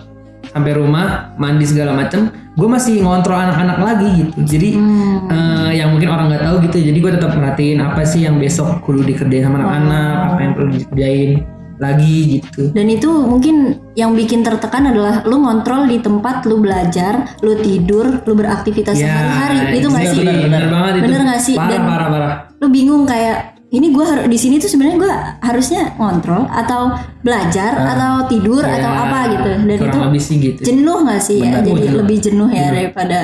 Sampai 0.55 0.71
rumah 0.75 1.35
mandi 1.35 1.67
segala 1.67 1.95
macem 1.95 2.31
gue 2.51 2.67
masih 2.67 2.99
ngontrol 2.99 3.39
anak-anak 3.39 3.79
lagi 3.79 4.07
gitu 4.17 4.37
jadi 4.43 4.69
Hmm. 4.75 5.31
eh, 5.31 5.71
yang 5.73 5.89
mungkin 5.89 6.09
orang 6.09 6.27
nggak 6.27 6.43
tahu 6.43 6.55
gitu 6.65 6.77
jadi 6.83 6.97
gue 6.97 7.11
tetap 7.13 7.31
merhatiin 7.31 7.79
apa 7.79 8.03
sih 8.03 8.21
yang 8.21 8.35
besok 8.37 8.83
kudu 8.83 9.03
dikerjain 9.03 9.45
sama 9.45 9.57
anak-anak 9.57 10.15
apa 10.27 10.39
yang 10.41 10.53
perlu 10.53 10.69
dikerjain 10.73 11.31
lagi 11.77 12.17
gitu 12.37 12.69
Dan 12.71 12.87
itu 12.87 13.09
mungkin 13.09 13.55
yang 13.95 14.13
bikin 14.13 14.45
tertekan 14.45 14.85
adalah 14.85 15.25
lu 15.25 15.41
ngontrol 15.41 15.89
di 15.89 15.97
tempat 15.97 16.45
lu 16.45 16.61
belajar, 16.61 17.25
lu 17.41 17.57
tidur, 17.57 18.21
lu 18.21 18.33
beraktivitas 18.37 18.93
Ya, 18.93 19.09
sehari-hari. 19.09 19.81
Itu 19.81 19.89
nggak 19.89 20.05
sih? 20.05 20.21
bener, 20.21 20.45
bener 20.45 20.65
banget 20.69 20.93
itu. 20.93 21.03
Bener 21.09 21.21
nggak 21.25 21.41
sih? 21.41 21.55
Parah, 21.57 21.71
Dan- 21.73 21.87
parah, 21.89 22.07
parah. 22.07 22.33
Lu 22.61 22.69
bingung 22.69 23.09
kayak 23.09 23.50
ini 23.71 23.87
gua 23.95 24.05
harus 24.15 24.25
di 24.27 24.35
sini 24.35 24.59
tuh 24.59 24.67
sebenarnya 24.67 24.97
gua 24.99 25.15
harusnya 25.39 25.95
ngontrol 25.95 26.43
atau 26.51 26.91
belajar 27.23 27.71
atau 27.95 28.27
tidur 28.27 28.59
Ya, 28.61 28.83
atau 28.83 28.91
apa 28.91 29.19
gitu. 29.31 29.49
Dan 29.63 29.79
itu 29.79 29.99
lebih 29.99 30.21
sih 30.21 30.35
gitu. 30.43 30.59
jenuh 30.61 31.07
nggak 31.07 31.21
sih 31.23 31.39
ya? 31.39 31.55
Bener. 31.55 31.63
Jadi 31.63 31.71
jenuh. 31.87 31.97
lebih 32.03 32.17
jenuh 32.19 32.49
ya 32.51 32.67
daripada 32.75 33.19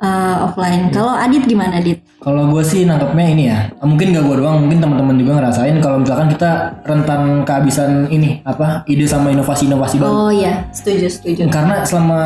uh, 0.00 0.48
offline. 0.48 0.92
Kalau 0.92 1.14
Adit 1.16 1.44
gimana 1.48 1.78
Adit? 1.78 2.00
Kalau 2.20 2.52
gue 2.52 2.60
sih 2.60 2.84
nangkepnya 2.84 3.26
ini 3.32 3.44
ya, 3.48 3.58
mungkin 3.80 4.12
gak 4.12 4.24
gue 4.28 4.36
doang, 4.44 4.60
mungkin 4.60 4.84
teman-teman 4.84 5.16
juga 5.16 5.40
ngerasain 5.40 5.80
kalau 5.80 6.04
misalkan 6.04 6.28
kita 6.28 6.50
rentan 6.84 7.48
kehabisan 7.48 7.90
ini 8.12 8.44
apa 8.44 8.84
ide 8.84 9.08
sama 9.08 9.32
inovasi-inovasi 9.32 9.96
baru. 9.96 10.12
Oh 10.12 10.32
iya, 10.32 10.68
setuju 10.68 11.08
setuju. 11.08 11.48
Karena 11.48 11.80
selama 11.88 12.20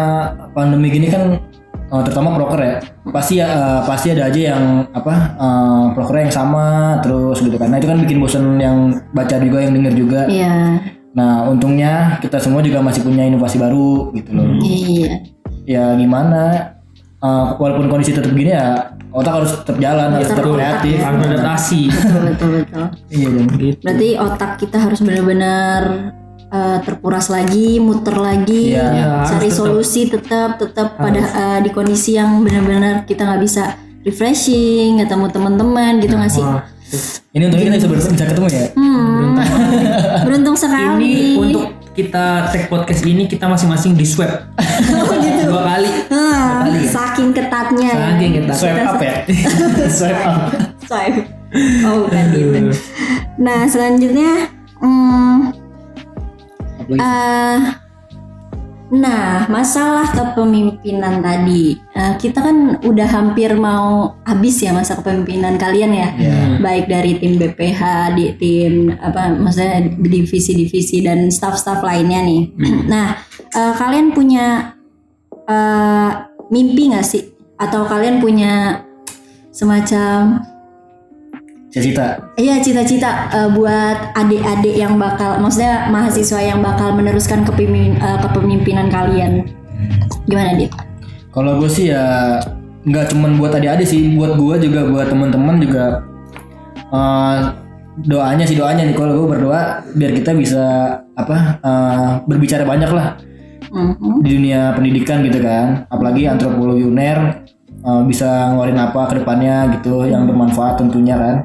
pandemi 0.50 0.90
gini 0.90 1.06
kan, 1.06 1.38
eh, 1.88 2.02
terutama 2.04 2.34
broker 2.34 2.60
ya, 2.60 2.74
pasti 3.10 3.40
ya 3.40 3.48
eh, 3.48 3.80
pasti 3.84 4.12
ada 4.12 4.28
aja 4.28 4.40
yang 4.54 4.64
apa 4.92 5.14
eh, 5.36 5.84
broker 5.92 6.16
yang 6.16 6.32
sama 6.32 6.98
terus 7.00 7.40
gitu 7.40 7.56
kan. 7.56 7.68
Nah 7.72 7.78
itu 7.80 7.88
kan 7.88 7.98
bikin 8.04 8.18
bosen 8.20 8.44
yang 8.56 9.00
baca 9.12 9.36
juga, 9.40 9.58
yang 9.60 9.72
denger 9.76 9.94
juga. 9.94 10.20
Iya, 10.28 10.54
Nah 11.14 11.46
untungnya 11.46 12.18
kita 12.18 12.42
semua 12.42 12.58
juga 12.58 12.82
masih 12.82 13.06
punya 13.06 13.22
inovasi 13.22 13.56
baru 13.56 14.10
gitu 14.12 14.30
loh. 14.34 14.46
iya. 14.60 15.22
Ya 15.64 15.84
gimana? 15.96 16.74
eh, 17.24 17.46
walaupun 17.56 17.88
kondisi 17.88 18.12
tetap 18.12 18.36
gini 18.36 18.52
ya, 18.52 18.92
otak 19.08 19.40
harus 19.40 19.50
tetap 19.56 19.80
jalan, 19.80 20.12
harus 20.12 20.28
tetap 20.28 20.44
kreatif. 20.44 20.96
harus 21.00 21.18
beradaptasi 21.24 21.82
Betul 21.88 22.20
betul 22.28 22.48
betul. 22.60 22.84
Iya 23.08 23.28
dan 23.32 23.44
gitu. 23.56 23.80
Berarti 23.80 24.08
otak 24.20 24.50
kita 24.60 24.76
harus 24.76 24.98
benar-benar 25.00 25.82
uh, 26.54 26.78
terkuras 26.80 27.26
lagi, 27.26 27.82
muter 27.82 28.14
lagi, 28.14 28.72
Iya. 28.72 28.86
Ya, 28.86 29.06
harus 29.18 29.28
cari 29.28 29.48
tetap. 29.50 29.58
solusi 29.58 30.00
tetap 30.06 30.50
tetap 30.56 30.88
pada 30.94 31.20
uh, 31.20 31.58
di 31.58 31.70
kondisi 31.70 32.14
yang 32.14 32.38
benar-benar 32.40 33.02
kita 33.04 33.26
nggak 33.26 33.42
bisa 33.42 33.74
refreshing, 34.06 35.02
ketemu 35.02 35.26
teman-teman 35.28 35.92
gitu 35.98 36.14
nggak 36.14 36.30
sih? 36.30 36.44
Wah, 36.44 36.62
ini 37.32 37.42
untungnya 37.44 37.74
kita 37.74 37.88
bisa, 37.90 38.08
bisa 38.08 38.24
ketemu 38.28 38.46
ya. 38.46 38.64
Hmm, 38.72 39.34
beruntung 40.22 40.54
ini 40.60 40.62
sekali. 40.62 41.14
untuk 41.34 41.64
kita 41.94 42.50
take 42.50 42.66
podcast 42.66 43.02
ini 43.02 43.24
kita 43.24 43.46
masing-masing 43.46 43.94
di 43.94 44.02
swab 44.02 44.50
dua 45.46 45.62
kali 45.64 45.90
Ah, 46.10 46.66
saking 46.82 47.30
ketatnya 47.30 47.86
ya. 47.86 47.98
saking 48.10 48.30
kita 48.34 48.52
Swipe 48.52 48.82
up 48.82 48.98
ya. 48.98 49.14
Swipe 49.98 50.22
up. 50.22 50.38
Swipe. 50.82 51.18
Oh 51.86 52.02
bukan 52.02 52.24
gitu. 52.34 52.58
Nah 53.38 53.62
selanjutnya, 53.70 54.50
hmm, 54.82 55.53
Apalagi? 56.84 57.00
eh, 57.00 57.60
Nah, 58.94 59.50
masalah 59.50 60.06
kepemimpinan 60.12 61.18
tadi, 61.18 61.74
eh, 61.96 62.14
kita 62.20 62.38
kan 62.44 62.78
udah 62.84 63.08
hampir 63.10 63.56
mau 63.58 64.14
habis 64.22 64.62
ya 64.62 64.70
masa 64.70 65.00
kepemimpinan 65.00 65.58
kalian 65.58 65.90
ya, 65.90 66.08
baik 66.62 66.86
dari 66.86 67.18
tim 67.18 67.40
BPH, 67.40 68.14
di 68.14 68.36
tim 68.38 68.94
apa, 68.94 69.34
maksudnya 69.34 69.88
divisi-divisi 69.98 71.02
dan 71.02 71.32
staff-staff 71.32 71.82
lainnya 71.82 72.22
nih. 72.22 72.42
nah, 72.86 73.18
eh, 73.34 73.72
kalian 73.74 74.14
punya 74.14 74.76
eh, 75.48 76.10
mimpi 76.52 76.92
nggak 76.94 77.06
sih? 77.08 77.34
Atau 77.58 77.88
kalian 77.88 78.20
punya 78.22 78.84
semacam 79.48 80.44
Cita-cita. 81.74 82.22
Iya 82.38 82.62
cita-cita 82.62 83.10
eh, 83.34 83.50
buat 83.50 84.14
adik-adik 84.14 84.78
yang 84.78 84.94
bakal, 84.94 85.42
maksudnya 85.42 85.90
mahasiswa 85.90 86.38
yang 86.38 86.62
bakal 86.62 86.94
meneruskan 86.94 87.42
kepemimpin- 87.42 87.98
eh, 87.98 88.18
kepemimpinan 88.22 88.86
kalian. 88.86 89.50
Gimana 90.30 90.54
dit? 90.54 90.70
Kalau 91.34 91.58
gue 91.58 91.66
sih 91.66 91.90
ya 91.90 92.38
nggak 92.86 93.10
cuman 93.10 93.42
buat 93.42 93.58
adik-adik 93.58 93.90
sih, 93.90 94.06
buat 94.14 94.38
gue 94.38 94.70
juga 94.70 94.86
buat 94.86 95.10
teman-teman 95.10 95.58
juga 95.58 96.06
eh, 96.94 97.38
doanya 98.06 98.46
sih 98.46 98.54
doanya 98.54 98.86
nih 98.86 98.94
kalau 98.94 99.26
gue 99.26 99.34
berdoa 99.34 99.82
biar 99.98 100.14
kita 100.14 100.30
bisa 100.30 100.62
apa 101.18 101.58
eh, 101.58 102.10
berbicara 102.22 102.62
banyak 102.62 102.90
lah 102.94 103.18
Mhm. 103.74 104.22
di 104.22 104.28
dunia 104.30 104.70
pendidikan 104.78 105.26
gitu 105.26 105.42
kan, 105.42 105.90
apalagi 105.90 106.30
antropologi 106.30 106.86
uner 106.86 107.42
eh, 107.82 108.02
bisa 108.06 108.54
ngeluarin 108.54 108.78
apa 108.78 109.10
ke 109.10 109.14
depannya 109.18 109.74
gitu 109.74 110.06
yang 110.06 110.30
bermanfaat 110.30 110.78
tentunya 110.78 111.18
kan. 111.18 111.36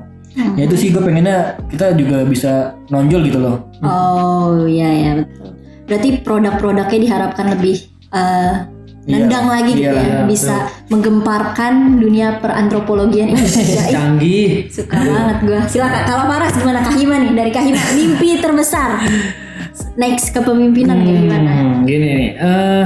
Ya 0.58 0.64
itu 0.68 0.76
sih 0.76 0.88
gue 0.92 1.04
pengennya 1.04 1.60
kita 1.72 1.96
juga 1.96 2.24
bisa 2.24 2.76
nonjol 2.90 3.22
gitu 3.28 3.40
loh. 3.40 3.58
Oh 3.84 4.66
iya 4.66 4.90
ya 4.90 5.12
betul. 5.24 5.56
Berarti 5.90 6.10
produk-produknya 6.22 7.00
diharapkan 7.02 7.46
lebih 7.58 7.90
Iya, 9.10 9.26
nendang 9.26 9.48
lagi 9.50 9.72
gitu 9.74 9.90
iya, 9.90 9.94
ya, 9.98 10.06
iya, 10.06 10.20
bisa 10.30 10.56
menggemparkan 10.94 11.98
dunia 11.98 12.38
perantropologian 12.38 13.34
Indonesia. 13.34 13.82
Ih, 13.90 13.90
Canggih. 13.90 14.50
Suka 14.70 14.98
banget 15.02 15.38
gue. 15.50 15.60
Silakan. 15.66 16.02
Kalau 16.06 16.24
Paras 16.30 16.54
gimana 16.54 16.80
Kahima 16.86 17.16
nih 17.18 17.32
dari 17.34 17.50
Kahima 17.50 17.82
mimpi 17.98 18.38
terbesar 18.44 19.02
next 19.98 20.30
kepemimpinan 20.30 21.02
kayak 21.02 21.20
gimana? 21.26 21.52
Hmm, 21.58 21.90
gini 21.90 22.08
nih. 22.14 22.30
Eh 22.38 22.86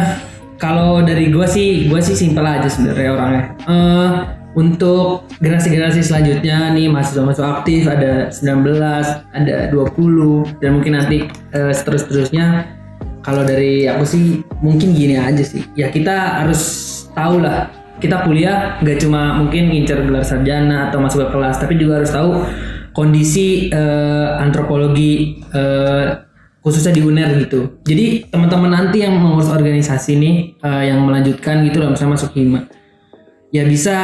kalau 0.56 1.04
dari 1.04 1.28
gue 1.28 1.44
sih, 1.44 1.92
gue 1.92 2.00
sih 2.00 2.16
simpel 2.16 2.48
aja 2.48 2.72
sebenarnya 2.72 3.10
orangnya. 3.12 3.44
Eh 3.68 4.10
untuk 4.54 5.26
generasi-generasi 5.42 6.06
selanjutnya 6.06 6.70
nih 6.78 6.86
mahasiswa-mahasiswa 6.94 7.48
aktif 7.62 7.89
ada 7.89 8.30
19, 8.30 9.34
ada 9.34 9.56
20 9.74 10.62
dan 10.62 10.70
mungkin 10.78 10.94
nanti 10.94 11.26
eh, 11.54 11.74
seterus-terusnya 11.74 12.70
kalau 13.26 13.42
dari 13.42 13.89
aku 13.89 14.04
sih 14.06 14.46
mungkin 14.62 14.94
gini 14.94 15.18
aja 15.18 15.42
sih. 15.42 15.66
Ya 15.74 15.89
kita 15.89 16.46
harus 16.46 16.62
tahu 17.18 17.42
lah 17.42 17.74
kita 17.98 18.28
kuliah 18.28 18.78
nggak 18.84 18.98
cuma 19.02 19.42
mungkin 19.42 19.74
ngincer 19.74 20.06
gelar 20.06 20.26
sarjana 20.28 20.92
atau 20.92 21.00
masuk 21.02 21.26
ke 21.26 21.30
kelas 21.34 21.56
tapi 21.58 21.74
juga 21.80 22.04
harus 22.04 22.12
tahu 22.13 22.46
kondisi 22.94 23.74
eh, 23.74 24.30
antropologi 24.38 25.42
eh, 25.50 26.06
khususnya 26.62 26.94
di 26.94 27.02
UNER 27.02 27.42
gitu. 27.42 27.82
Jadi 27.82 28.30
teman-teman 28.30 28.70
nanti 28.70 29.02
yang 29.02 29.18
mengurus 29.18 29.50
organisasi 29.50 30.13
nih 30.13 30.36
eh, 30.62 30.84
yang 30.94 31.02
melanjutkan 31.02 31.66
gitu 31.66 31.82
lah 31.82 31.89
misalnya 31.89 32.22
masuk 32.22 32.38
hima 32.38 32.70
ya 33.54 33.63
bisa 33.70 33.96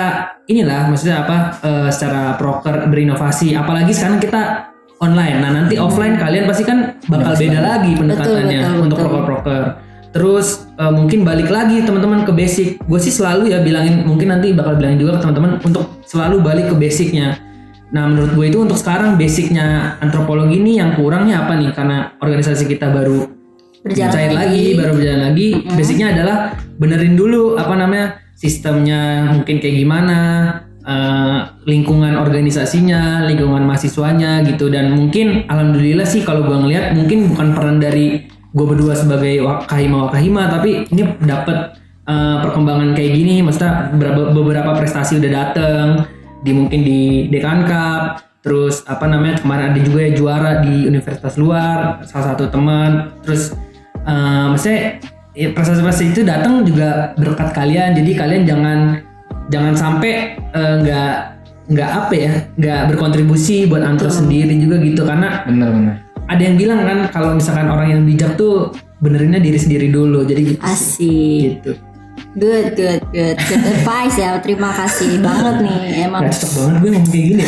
inilah 0.46 0.94
maksudnya 0.94 1.26
apa 1.26 1.38
eh, 1.66 1.90
secara 1.90 2.38
proker 2.38 2.86
berinovasi. 2.88 3.58
Apalagi 3.58 3.92
sekarang 3.98 4.22
kita 4.22 4.70
online. 5.02 5.42
Nah 5.42 5.52
nanti 5.52 5.82
offline 5.82 6.22
kalian 6.22 6.46
pasti 6.46 6.64
kan 6.64 7.02
bakal 7.10 7.34
beda 7.34 7.60
lagi 7.60 7.98
pendekatannya 7.98 8.62
betul, 8.62 8.84
untuk 8.86 8.98
betul. 9.02 9.10
proker-proker 9.10 9.64
terus 10.10 10.66
eh, 10.78 10.94
mungkin 10.94 11.22
balik 11.26 11.50
lagi 11.50 11.82
teman-teman 11.82 12.24
ke 12.26 12.32
basic. 12.32 12.78
Gue 12.86 13.02
sih 13.02 13.14
selalu 13.14 13.50
ya 13.50 13.66
bilangin 13.66 14.06
mungkin 14.06 14.30
nanti 14.30 14.54
bakal 14.54 14.78
bilangin 14.78 15.02
juga 15.02 15.18
ke 15.18 15.26
teman-teman 15.26 15.58
untuk 15.66 15.98
selalu 16.06 16.46
balik 16.46 16.66
ke 16.70 16.76
basicnya. 16.78 17.42
Nah 17.90 18.06
menurut 18.06 18.38
gue 18.38 18.46
itu 18.54 18.62
untuk 18.62 18.78
sekarang 18.78 19.18
basicnya 19.18 19.98
antropologi 19.98 20.62
ini 20.62 20.78
yang 20.78 20.94
kurangnya 20.94 21.42
apa 21.42 21.58
nih? 21.58 21.74
Karena 21.74 22.14
organisasi 22.22 22.70
kita 22.70 22.94
baru 22.94 23.42
Berjalan 23.80 24.12
cair 24.12 24.32
lagi, 24.36 24.76
baru 24.76 24.92
berjalan 24.92 25.22
lagi. 25.32 25.48
Basicnya 25.72 26.12
adalah 26.12 26.52
benerin 26.76 27.16
dulu 27.16 27.56
apa 27.56 27.74
namanya 27.80 28.20
sistemnya 28.40 29.28
mungkin 29.36 29.60
kayak 29.60 29.76
gimana, 29.84 30.20
eh, 30.88 31.40
lingkungan 31.68 32.16
organisasinya, 32.16 33.28
lingkungan 33.28 33.68
mahasiswanya 33.68 34.48
gitu. 34.48 34.72
Dan 34.72 34.96
mungkin 34.96 35.44
alhamdulillah 35.52 36.08
sih 36.08 36.24
kalau 36.24 36.48
gua 36.48 36.64
ngelihat 36.64 36.96
mungkin 36.96 37.36
bukan 37.36 37.48
peran 37.52 37.78
dari 37.84 38.32
gue 38.50 38.66
berdua 38.66 38.98
sebagai 38.98 39.46
wakahima 39.46 40.10
wakahima 40.10 40.50
tapi 40.50 40.90
ini 40.90 41.06
dapat 41.22 41.78
eh, 42.10 42.38
perkembangan 42.48 42.96
kayak 42.96 43.12
gini, 43.14 43.44
maksudnya 43.44 43.92
beberapa, 43.94 44.34
beberapa 44.34 44.72
prestasi 44.80 45.20
udah 45.20 45.32
dateng 45.32 45.88
di 46.42 46.52
mungkin 46.56 46.80
di 46.82 47.28
Dekan 47.28 47.68
Cup 47.68 48.24
terus 48.40 48.88
apa 48.88 49.04
namanya 49.04 49.44
kemarin 49.44 49.76
ada 49.76 49.80
juga 49.84 50.00
ya 50.00 50.12
juara 50.16 50.52
di 50.64 50.88
universitas 50.88 51.36
luar 51.36 52.00
salah 52.08 52.34
satu 52.34 52.48
teman. 52.48 53.12
Terus 53.22 53.52
eh, 54.08 54.46
maksudnya 54.48 55.04
ya, 55.34 55.50
prestasi-prestasi 55.54 56.06
itu 56.16 56.22
datang 56.26 56.66
juga 56.66 57.14
berkat 57.18 57.54
kalian 57.54 57.98
jadi 57.98 58.12
kalian 58.18 58.44
jangan 58.46 58.80
jangan 59.50 59.74
sampai 59.78 60.38
eh, 60.54 60.76
nggak 60.86 61.14
nggak 61.70 61.90
apa 61.90 62.14
ya 62.18 62.32
nggak 62.58 62.82
berkontribusi 62.94 63.70
buat 63.70 63.86
antro 63.86 64.10
sendiri 64.10 64.58
juga 64.58 64.82
gitu 64.82 65.06
karena 65.06 65.46
Bener-bener. 65.46 66.02
ada 66.26 66.42
yang 66.42 66.58
bilang 66.58 66.82
kan 66.82 67.00
kalau 67.14 67.38
misalkan 67.38 67.70
orang 67.70 67.94
yang 67.94 68.02
bijak 68.06 68.34
tuh 68.38 68.74
benerinnya 69.00 69.40
diri 69.40 69.56
sendiri 69.56 69.88
dulu 69.94 70.26
jadi 70.26 70.42
gitu 70.56 70.62
sih. 70.66 70.66
Asik. 70.66 71.42
gitu 71.62 71.72
Good, 72.38 72.78
good, 72.78 73.02
good, 73.10 73.38
good 73.42 73.64
advice 73.66 74.22
ya. 74.22 74.38
Terima 74.38 74.70
kasih 74.70 75.18
banget 75.18 75.66
nih. 75.66 76.06
Emang. 76.06 76.30
Gak 76.30 76.38
cocok 76.38 76.52
banget 76.54 76.76
gue 76.78 76.90
ngomong 76.94 77.10
kayak 77.10 77.26
gini 77.26 77.44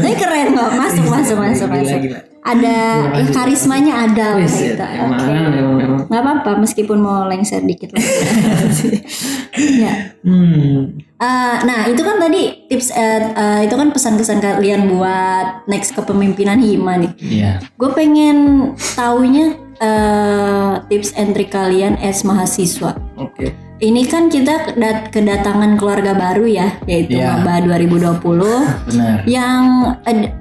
Tapi 0.00 0.14
keren 0.16 0.46
kok. 0.56 0.70
Masuk, 0.80 1.04
masuk, 1.12 1.36
masuk, 1.36 1.66
Gila, 1.68 1.80
masuk. 1.84 2.00
gila. 2.08 2.18
Ada 2.48 2.76
ya 3.12 3.28
karismanya 3.28 4.08
ada 4.08 4.40
lah 4.40 4.48
gitu. 4.48 4.80
emang, 4.80 5.20
emang, 5.28 5.76
emang. 5.84 6.00
Nggak 6.08 6.22
apa-apa 6.24 6.50
meskipun 6.64 6.96
mau 6.96 7.28
lengser 7.28 7.60
dikit 7.60 7.92
lagi. 7.92 8.08
ya. 9.84 10.16
Hmm. 10.24 10.96
Eh, 10.96 11.56
nah 11.68 11.84
itu 11.92 12.00
kan 12.00 12.16
tadi 12.16 12.64
tips 12.72 12.88
eh, 12.96 13.20
eh, 13.36 13.60
itu 13.68 13.76
kan 13.76 13.92
pesan-pesan 13.92 14.40
kalian 14.40 14.88
buat 14.88 15.68
next 15.68 15.92
kepemimpinan 15.92 16.56
Hima 16.56 16.96
nih. 16.96 17.12
Iya. 17.20 17.52
Gue 17.76 17.92
pengen 17.92 18.72
taunya 18.96 19.52
eh, 19.76 20.72
tips 20.88 21.12
and 21.20 21.36
trick 21.36 21.52
kalian 21.52 22.00
as 22.00 22.24
mahasiswa. 22.24 22.96
Oke. 23.20 23.67
Ini 23.78 24.02
kan 24.10 24.26
kita 24.26 24.74
kedat- 24.74 25.14
kedatangan 25.14 25.78
keluarga 25.78 26.10
baru 26.10 26.50
ya, 26.50 26.74
yaitu 26.82 27.14
Iya. 27.14 27.38
Maba 27.38 27.62
2020 27.62 28.66
Benar. 28.90 29.22
yang 29.22 29.62
ad- 30.02 30.34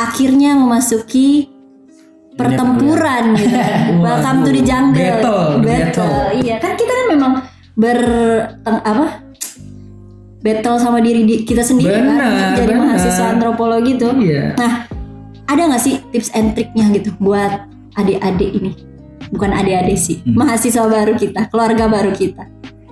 akhirnya 0.00 0.56
memasuki 0.56 1.52
pertempuran 2.34 3.36
gitu. 3.36 3.52
Welcome 4.00 4.48
to 4.48 4.50
the 4.50 4.62
jungle. 4.64 4.96
Battle, 4.96 5.44
battle. 5.60 6.14
Iya, 6.40 6.56
kan 6.56 6.72
kita 6.72 6.88
kan 6.90 7.06
memang 7.12 7.32
ber 7.76 7.98
apa? 8.64 9.28
Battle 10.40 10.80
sama 10.80 11.04
diri 11.04 11.28
di- 11.28 11.44
kita 11.44 11.60
sendiri 11.60 11.92
kan 11.92 12.16
Benar, 12.16 12.32
untuk 12.32 12.64
jadi 12.64 12.72
benar. 12.72 12.84
mahasiswa 12.88 13.24
antropologi 13.28 13.92
tuh. 14.00 14.12
Iya. 14.16 14.56
Nah, 14.56 14.72
ada 15.44 15.62
nggak 15.68 15.82
sih 15.84 16.00
tips 16.08 16.32
and 16.32 16.56
triknya 16.56 16.88
gitu 16.96 17.12
buat 17.20 17.60
adik-adik 17.92 18.56
ini? 18.56 18.72
Bukan 19.28 19.52
adik-adik 19.52 20.00
sih, 20.00 20.24
Hmm. 20.24 20.32
mahasiswa 20.34 20.88
baru 20.88 21.12
kita, 21.12 21.52
keluarga 21.52 21.84
baru 21.86 22.16
kita. 22.16 22.48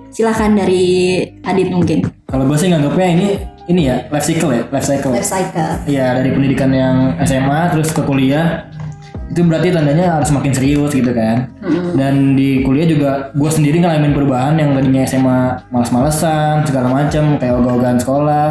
Silahkan 0.09 0.51
dari 0.57 1.21
Adit 1.45 1.69
mungkin. 1.69 2.09
Kalau 2.29 2.45
gue 2.49 2.57
sih 2.57 2.69
nganggapnya 2.69 3.07
ini 3.13 3.27
ini 3.69 3.81
ya 3.85 4.01
life 4.09 4.25
cycle 4.25 4.49
ya, 4.49 4.63
life 4.73 4.87
cycle. 4.89 5.13
Life 5.13 5.29
cycle. 5.29 5.85
Iya 5.85 6.17
dari 6.17 6.29
pendidikan 6.33 6.73
yang 6.73 7.13
SMA 7.21 7.69
terus 7.77 7.93
ke 7.93 8.01
kuliah 8.01 8.65
itu 9.29 9.45
berarti 9.45 9.69
tandanya 9.69 10.17
harus 10.17 10.33
makin 10.33 10.49
serius 10.57 10.89
gitu 10.89 11.13
kan. 11.13 11.53
Dan 11.93 12.33
di 12.33 12.65
kuliah 12.65 12.89
juga 12.89 13.29
gue 13.37 13.51
sendiri 13.53 13.77
ngalamin 13.77 14.17
perubahan 14.17 14.57
yang 14.57 14.73
tadinya 14.73 15.05
SMA 15.05 15.39
malas-malesan 15.69 16.65
segala 16.65 16.89
macam 16.89 17.37
kayak 17.37 17.53
ogah-ogahan 17.61 18.01
sekolah. 18.01 18.47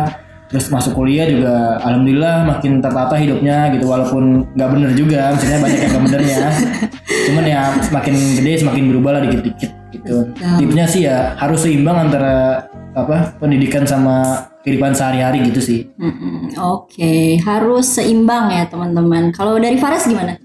Terus 0.48 0.72
masuk 0.72 0.96
kuliah 0.96 1.28
juga 1.28 1.76
alhamdulillah 1.84 2.48
makin 2.48 2.80
tertata 2.80 3.20
hidupnya 3.20 3.68
gitu 3.74 3.84
walaupun 3.90 4.48
nggak 4.56 4.70
bener 4.70 4.90
juga, 4.96 5.34
misalnya 5.34 5.58
banyak 5.60 5.80
yang 5.82 5.90
nggak 5.92 6.04
benernya. 6.08 6.40
Cuman 7.28 7.44
ya 7.44 7.60
semakin 7.84 8.14
gede 8.38 8.52
semakin 8.64 8.84
berubah 8.88 9.10
lah 9.18 9.22
dikit-dikit 9.28 9.77
gitu. 9.98 10.30
Tipsnya 10.34 10.86
sih 10.86 11.02
ya 11.04 11.34
harus 11.34 11.62
seimbang 11.62 12.08
antara 12.08 12.66
apa 12.94 13.34
pendidikan 13.38 13.82
sama 13.82 14.46
kehidupan 14.62 14.92
sehari-hari 14.92 15.48
gitu 15.48 15.60
sih. 15.62 15.80
Mm-mm, 15.96 16.54
Oke, 16.58 17.38
harus 17.40 17.86
seimbang 17.88 18.50
ya 18.50 18.66
teman-teman. 18.66 19.30
Kalau 19.32 19.56
dari 19.56 19.78
Faras 19.78 20.04
gimana? 20.04 20.36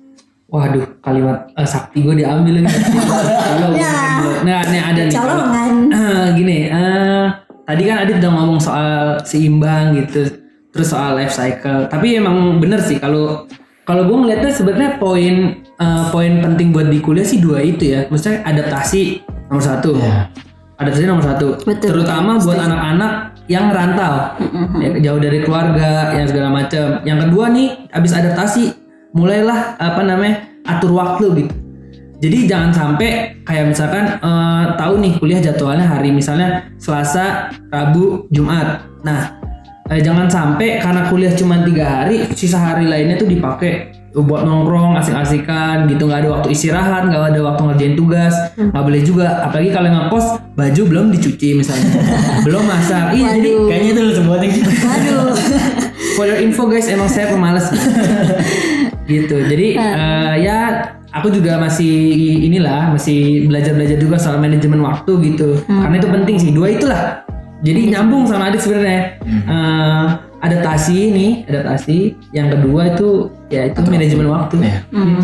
Waduh, 0.47 0.85
kalimat 1.01 1.49
eh, 1.57 1.65
sakti 1.65 2.05
gue 2.05 2.13
diambil 2.13 2.61
lagi. 2.61 2.77
Kalau 2.77 3.67
gue 3.73 3.81
Ya. 3.81 3.89
makan 3.89 4.11
dulu. 4.21 4.37
Nah, 4.45 4.59
ini 4.69 4.77
ada 4.79 5.01
nih. 5.01 5.15
Colongan. 5.17 5.73
Eh, 5.89 6.25
gini, 6.37 6.57
eh, 6.69 7.25
tadi 7.65 7.81
kan 7.89 7.97
Adit 8.05 8.15
udah 8.21 8.31
ngomong 8.31 8.59
soal 8.61 9.17
seimbang 9.25 9.97
gitu, 9.97 10.29
terus 10.69 10.93
soal 10.93 11.17
life 11.17 11.33
cycle. 11.33 11.89
Tapi 11.89 12.21
emang 12.21 12.61
bener 12.61 12.85
sih 12.85 13.01
kalau 13.01 13.49
kalau 13.83 14.05
gue 14.05 14.13
ngeliatnya 14.15 14.53
sebenarnya 14.53 15.01
poin 15.01 15.57
eh, 15.65 16.03
poin 16.13 16.33
penting 16.39 16.69
buat 16.69 16.85
di 16.85 17.01
kuliah 17.01 17.25
sih 17.25 17.41
dua 17.41 17.57
itu 17.59 17.89
ya. 17.89 18.05
Maksudnya 18.13 18.45
adaptasi 18.45 19.25
nomor 19.53 19.61
satu. 19.61 19.93
Iya. 19.93 20.33
Adaptasi 20.81 21.05
nomor 21.05 21.21
satu. 21.21 21.47
Betul, 21.61 21.87
Terutama 21.93 22.41
buat 22.41 22.57
anak-anak 22.57 23.11
yang 23.45 23.69
rantau, 23.69 24.33
ya, 24.81 24.89
jauh 24.97 25.21
dari 25.21 25.45
keluarga, 25.45 26.17
yang 26.17 26.25
segala 26.25 26.49
macam. 26.49 27.05
Yang 27.05 27.19
kedua 27.29 27.45
nih, 27.53 27.67
abis 27.93 28.11
adaptasi, 28.17 28.65
mulailah 29.13 29.77
apa 29.77 30.01
namanya 30.01 30.49
atur 30.65 30.97
waktu 30.97 31.45
gitu. 31.45 31.53
Jadi 32.23 32.47
jangan 32.47 32.71
sampai 32.71 33.35
kayak 33.43 33.75
misalkan 33.75 34.15
eh, 34.17 34.65
tahu 34.79 34.93
nih 35.03 35.13
kuliah 35.19 35.43
jadwalnya 35.43 35.85
hari 35.85 36.09
misalnya 36.09 36.71
Selasa, 36.79 37.51
Rabu, 37.67 38.31
Jumat. 38.31 38.87
Nah, 39.03 39.43
eh, 39.91 39.99
jangan 39.99 40.31
sampai 40.31 40.79
karena 40.79 41.11
kuliah 41.11 41.35
cuma 41.35 41.61
tiga 41.67 41.83
hari, 41.83 42.31
sisa 42.33 42.57
hari 42.57 42.87
lainnya 42.87 43.19
tuh 43.19 43.27
dipakai 43.27 43.91
buat 44.21 44.45
nongkrong, 44.45 44.93
asik-asikan 45.01 45.89
gitu 45.89 46.05
nggak 46.05 46.21
ada 46.21 46.29
waktu 46.37 46.53
istirahat, 46.53 47.09
nggak 47.09 47.33
ada 47.33 47.39
waktu 47.41 47.61
ngerjain 47.65 47.95
tugas, 47.97 48.33
nggak 48.53 48.83
boleh 48.85 49.01
juga. 49.01 49.49
Apalagi 49.49 49.73
kalau 49.73 49.89
ngekos 49.89 50.25
baju 50.53 50.81
belum 50.85 51.05
dicuci 51.09 51.57
misalnya, 51.57 51.89
belum 52.45 52.63
masak. 52.69 53.17
Iya 53.17 53.29
jadi 53.41 53.49
Kayaknya 53.65 53.89
itu 53.89 54.01
semua 54.13 54.37
nih. 54.37 54.51
Aduh. 54.61 55.33
for 56.13 56.29
your 56.29 56.37
info 56.37 56.69
guys 56.69 56.85
emang 56.85 57.09
saya 57.09 57.33
pemalas. 57.33 57.73
Gitu. 59.03 59.35
Jadi 59.35 59.75
eh, 59.75 60.35
ya 60.47 60.79
aku 61.11 61.27
juga 61.27 61.59
masih 61.59 61.91
inilah 62.47 62.95
masih 62.95 63.51
belajar 63.51 63.75
belajar 63.75 63.99
juga 63.99 64.15
soal 64.15 64.39
manajemen 64.39 64.79
waktu 64.79 65.11
gitu. 65.33 65.59
Karena 65.67 65.99
itu 65.99 66.07
penting 66.07 66.35
sih. 66.39 66.49
Dua 66.55 66.71
itulah. 66.71 67.27
Jadi 67.67 67.91
nyambung 67.91 68.23
sama 68.23 68.47
adik 68.47 68.63
sebenarnya. 68.63 69.19
Eh, 69.27 70.05
adaptasi 70.43 70.97
nih 71.09 71.31
adaptasi. 71.47 71.97
Yang 72.29 72.47
kedua 72.53 72.81
itu 72.91 73.09
ya 73.47 73.61
itu 73.65 73.79
manajemen 73.81 74.27
waktu. 74.27 74.55
Iya. 74.59 74.77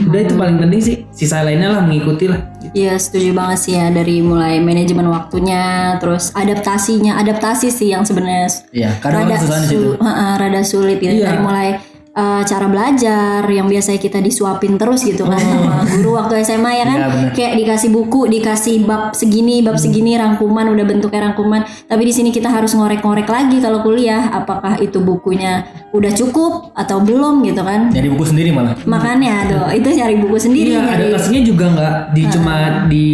udah 0.05 0.19
itu 0.21 0.33
paling 0.33 0.57
penting 0.57 0.81
sih. 0.81 0.95
Sisa 1.11 1.43
lainnya 1.43 1.69
lah 1.69 1.83
mengikuti 1.83 2.25
lah 2.25 2.39
Iya 2.69 2.95
setuju 2.95 3.33
banget 3.33 3.59
sih 3.59 3.73
ya 3.73 3.89
dari 3.89 4.21
mulai 4.21 4.61
manajemen 4.61 5.09
waktunya, 5.09 5.95
terus 5.97 6.29
adaptasinya, 6.31 7.17
adaptasi 7.17 7.67
sih 7.67 7.89
yang 7.89 8.05
sebenarnya 8.05 8.45
Iya, 8.69 8.93
kadang 8.99 9.25
rada, 9.25 9.37
su- 9.65 9.97
heeh, 9.97 10.31
rada 10.37 10.61
sulit 10.61 10.97
gitu 10.97 11.17
Iya. 11.17 11.25
dari 11.25 11.39
mulai 11.39 11.67
eh, 12.13 12.41
cara 12.45 12.65
belajar 12.69 13.45
yang 13.49 13.67
biasanya 13.69 13.99
kita 14.01 14.19
disuapin 14.19 14.75
terus 14.77 15.05
gitu 15.05 15.25
kan 15.25 15.39
sama 15.51 15.85
guru 15.85 16.17
waktu 16.17 16.41
SMA 16.43 16.71
ya 16.77 16.85
kan? 16.85 16.97
Iya, 16.99 17.07
bener. 17.09 17.31
kayak 17.35 17.53
dikasih 17.61 17.89
buku 17.93 18.21
dikasih 18.29 18.75
bab 18.85 19.13
segini 19.13 19.61
bab 19.61 19.77
segini 19.77 20.17
rangkuman 20.17 20.65
udah 20.69 20.85
bentuknya 20.85 21.31
rangkuman. 21.31 21.61
Tapi 21.85 22.03
di 22.05 22.13
sini 22.13 22.29
kita 22.29 22.49
harus 22.49 22.73
ngorek-ngorek 22.73 23.29
lagi 23.29 23.57
kalau 23.61 23.81
kuliah 23.81 24.29
apakah 24.33 24.77
itu 24.81 24.99
bukunya 25.01 25.65
udah 25.93 26.11
cukup 26.13 26.73
atau 26.77 27.01
belum 27.01 27.41
gitu 27.45 27.61
kan? 27.65 27.89
Jadi 27.89 28.07
buku 28.13 28.25
sendiri 28.25 28.49
malah. 28.53 28.77
makanya 28.85 29.35
tuh 29.49 29.65
itu 29.73 29.89
cari 29.97 30.15
buku 30.17 30.37
sendiri 30.37 30.71
Iya, 30.77 30.81
adaptasinya 30.97 31.41
juga 31.45 31.65
nggak 31.73 31.95
di 32.13 32.23
cuma 32.29 32.55
di 32.89 33.05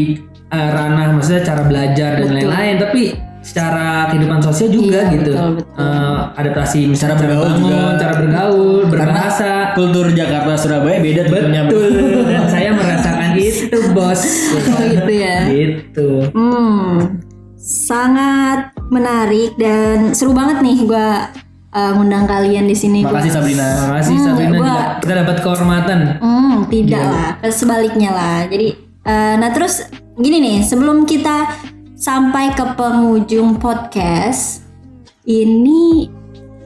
eh, 0.51 0.69
ranah 0.71 1.15
maksudnya 1.15 1.41
cara 1.43 1.63
belajar 1.67 2.21
dan 2.21 2.29
lain-lain, 2.31 2.75
tapi 2.79 3.01
secara 3.45 4.09
kehidupan 4.09 4.41
sosial 4.41 4.69
juga 4.69 4.99
Iya, 5.03 5.13
gitu. 5.13 5.31
betul, 5.31 5.49
betul. 5.55 5.77
Eh, 5.77 6.19
adaptasi 6.35 6.79
misalnya 6.85 7.13
Cara 7.13 7.21
bergaul 7.23 7.45
bangun, 7.45 7.61
juga. 7.61 7.81
cara 7.95 8.13
bergaul, 8.17 8.79
berbahasa. 8.89 9.51
Kultur 9.71 10.05
Jakarta 10.11 10.53
Surabaya 10.55 10.97
beda 10.97 11.21
tentunya. 11.23 11.61
Betul. 11.63 12.25
Dan 12.25 12.45
saya 12.49 12.69
merasakan 12.71 13.29
itu, 13.37 13.77
Bos. 13.91 14.21
Oh, 14.51 14.81
gitu 14.81 15.11
ya 15.13 15.37
Gitu. 15.45 16.09
Hmm, 16.31 17.21
sangat 17.55 18.59
menarik 18.87 19.53
dan 19.55 20.11
seru 20.11 20.31
banget 20.31 20.61
nih 20.61 20.77
gua 20.83 21.29
uh, 21.69 21.91
ngundang 21.93 22.25
kalian 22.25 22.65
di 22.65 22.73
sini. 22.73 23.01
Gua- 23.01 23.13
Makasih 23.13 23.31
Sabrina. 23.31 23.67
Makasih 23.89 24.11
Hmm, 24.11 24.25
Sabrina 24.25 24.51
gua- 24.51 24.65
juga. 24.65 24.85
Kita 24.99 25.13
dapat 25.17 25.37
kehormatan. 25.39 25.99
Hmm, 26.17 26.55
tidak 26.67 27.03
lah, 27.03 27.29
sebaliknya 27.49 28.09
lah. 28.09 28.37
Jadi, 28.45 28.67
uh, 29.03 29.35
nah 29.35 29.49
terus 29.51 29.85
gini 30.15 30.37
nih, 30.39 30.57
sebelum 30.61 31.03
kita 31.03 31.51
sampai 31.95 32.51
ke 32.53 32.63
penghujung 32.75 33.57
podcast, 33.57 34.67
ini 35.23 36.11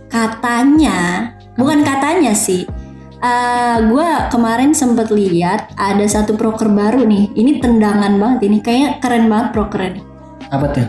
katanya, 0.10 1.32
bukan 1.56 1.86
katanya 1.86 2.34
sih. 2.34 2.66
Uh, 3.20 3.84
gue 3.92 4.10
kemarin 4.32 4.72
sempet 4.72 5.12
lihat 5.12 5.76
ada 5.76 6.08
satu 6.08 6.40
proker 6.40 6.72
baru 6.72 7.04
nih. 7.04 7.36
Ini 7.36 7.60
tendangan 7.60 8.16
banget 8.16 8.40
ini, 8.48 8.58
kayaknya 8.64 8.90
keren 9.04 9.28
banget 9.28 9.48
prokernya 9.52 9.90
nih. 10.00 10.06
Apa 10.50 10.66
tuh? 10.72 10.88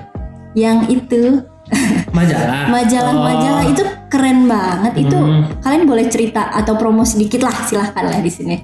Yang 0.55 0.79
itu 0.89 1.23
Majalah. 2.17 2.67
majalah-majalah 2.71 3.65
itu 3.67 3.83
keren 4.11 4.47
banget. 4.47 5.07
Itu 5.07 5.19
Hmm. 5.19 5.47
kalian 5.63 5.85
boleh 5.87 6.07
cerita 6.07 6.51
atau 6.55 6.75
promosi 6.79 7.19
dikit 7.19 7.43
lah, 7.43 7.55
silahkan 7.67 8.07
lah 8.07 8.19
di 8.23 8.31
sini. 8.31 8.57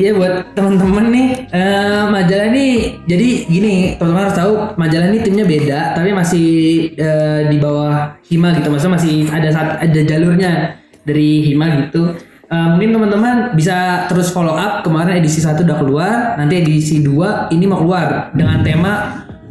Iya 0.00 0.16
buat 0.16 0.56
teman-teman 0.56 1.12
nih 1.12 1.28
eh, 1.52 2.02
majalah 2.08 2.46
ini 2.56 2.66
jadi 3.04 3.28
gini 3.44 3.74
teman-teman 4.00 4.22
harus 4.24 4.38
tahu 4.40 4.52
majalah 4.80 5.06
ini 5.12 5.18
timnya 5.20 5.44
beda 5.44 5.80
tapi 5.92 6.10
masih 6.16 6.48
eh, 6.96 7.40
di 7.52 7.56
bawah 7.60 8.16
Hima 8.24 8.56
gitu. 8.56 8.72
Maksudnya 8.72 8.96
masih 8.96 9.28
ada 9.28 9.48
ada 9.84 10.00
jalurnya 10.00 10.80
dari 11.04 11.52
Hima 11.52 11.84
gitu. 11.84 12.16
Eh, 12.48 12.66
mungkin 12.72 12.96
teman-teman 12.96 13.36
bisa 13.52 14.08
terus 14.08 14.32
follow 14.32 14.56
up 14.56 14.80
kemarin 14.80 15.20
edisi 15.20 15.44
1 15.44 15.60
udah 15.68 15.76
keluar 15.76 16.16
nanti 16.40 16.64
edisi 16.64 17.04
2 17.04 17.52
ini 17.52 17.64
mau 17.68 17.84
keluar 17.84 18.32
dengan 18.32 18.64
tema 18.64 18.92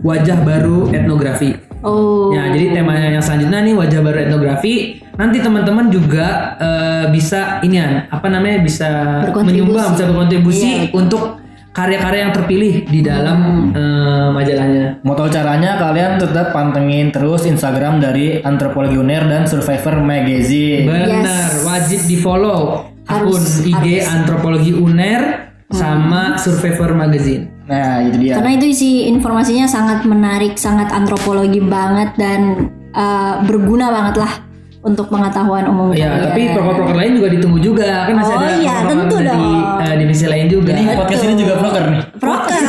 wajah 0.02 0.42
baru 0.42 0.90
etnografi. 0.90 1.70
Oh, 1.80 2.36
Ya, 2.36 2.52
jadi 2.52 2.76
temanya 2.76 3.08
yang 3.08 3.24
selanjutnya 3.24 3.64
nih 3.64 3.72
wajah 3.78 4.00
baru 4.04 4.18
etnografi. 4.28 5.00
Nanti 5.20 5.44
teman-teman 5.44 5.92
juga 5.92 6.56
eh, 6.56 7.06
bisa 7.12 7.60
ini 7.60 7.76
apa 8.08 8.32
namanya 8.32 8.64
bisa 8.64 8.88
Berkontribusi. 9.28 9.52
menyumbang, 9.52 9.90
bisa 9.92 10.06
berkontribusi 10.08 10.64
Iya. 10.64 10.96
untuk 10.96 11.44
karya-karya 11.76 12.20
yang 12.28 12.34
terpilih 12.34 12.74
di 12.88 13.00
dalam 13.04 13.70
eh, 13.76 14.28
majalahnya. 14.32 15.04
Mau 15.04 15.20
tahu 15.20 15.28
caranya 15.28 15.76
kalian 15.76 16.16
tetap 16.24 16.56
pantengin 16.56 17.12
terus 17.12 17.44
Instagram 17.44 18.00
dari 18.00 18.40
Antropologi 18.40 18.96
Uner 18.96 19.28
dan 19.28 19.44
Survivor 19.44 20.00
Magazine. 20.00 20.88
Benar, 20.88 21.68
wajib 21.68 22.00
di 22.08 22.16
follow 22.16 22.88
akun 23.04 23.36
Harus, 23.36 23.60
IG 23.68 24.00
Antropologi 24.08 24.72
Uner 24.72 25.52
sama 25.70 26.40
Survivor 26.40 26.96
Magazine. 26.96 27.60
Nah, 27.70 28.02
itu 28.02 28.18
dia. 28.18 28.34
karena 28.42 28.58
itu 28.58 28.66
isi 28.74 29.06
informasinya 29.06 29.70
sangat 29.70 30.02
menarik, 30.02 30.58
sangat 30.58 30.90
antropologi 30.90 31.62
banget 31.62 32.18
dan 32.18 32.72
uh, 32.98 33.46
berguna 33.46 33.94
banget 33.94 34.26
lah 34.26 34.49
untuk 34.90 35.06
pengetahuan 35.08 35.64
umum 35.66 35.88
Ya, 35.92 36.10
kalian. 36.10 36.22
tapi 36.26 36.42
proker-proker 36.52 36.96
lain 36.96 37.12
juga 37.14 37.28
ditunggu 37.30 37.60
juga 37.60 37.88
kan 38.04 38.14
masih 38.16 38.34
Oh 38.34 38.40
ada 38.40 38.50
iya, 38.58 38.76
tentu 38.84 39.16
dari 39.20 39.50
dong. 39.54 39.82
eh, 39.82 39.96
divisi 39.96 40.26
lain 40.26 40.46
juga. 40.48 40.72
Jadi 40.72 40.84
podcast 40.98 41.24
ini 41.24 41.34
juga 41.38 41.54
broker 41.56 41.84
nih. 41.86 42.02
Proker. 42.18 42.62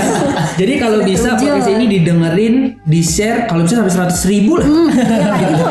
Jadi 0.60 0.72
kalau 0.76 0.98
bisa 1.02 1.28
podcast 1.34 1.68
ini 1.68 1.84
didengerin, 1.88 2.54
di 2.82 3.00
share, 3.00 3.46
kalau 3.46 3.62
bisa 3.62 3.78
sampai 3.78 3.94
100 4.10 4.26
ribu 4.26 4.52
lah. 4.56 4.66
ya 4.98 5.28
kan 5.30 5.48
itu 5.48 5.66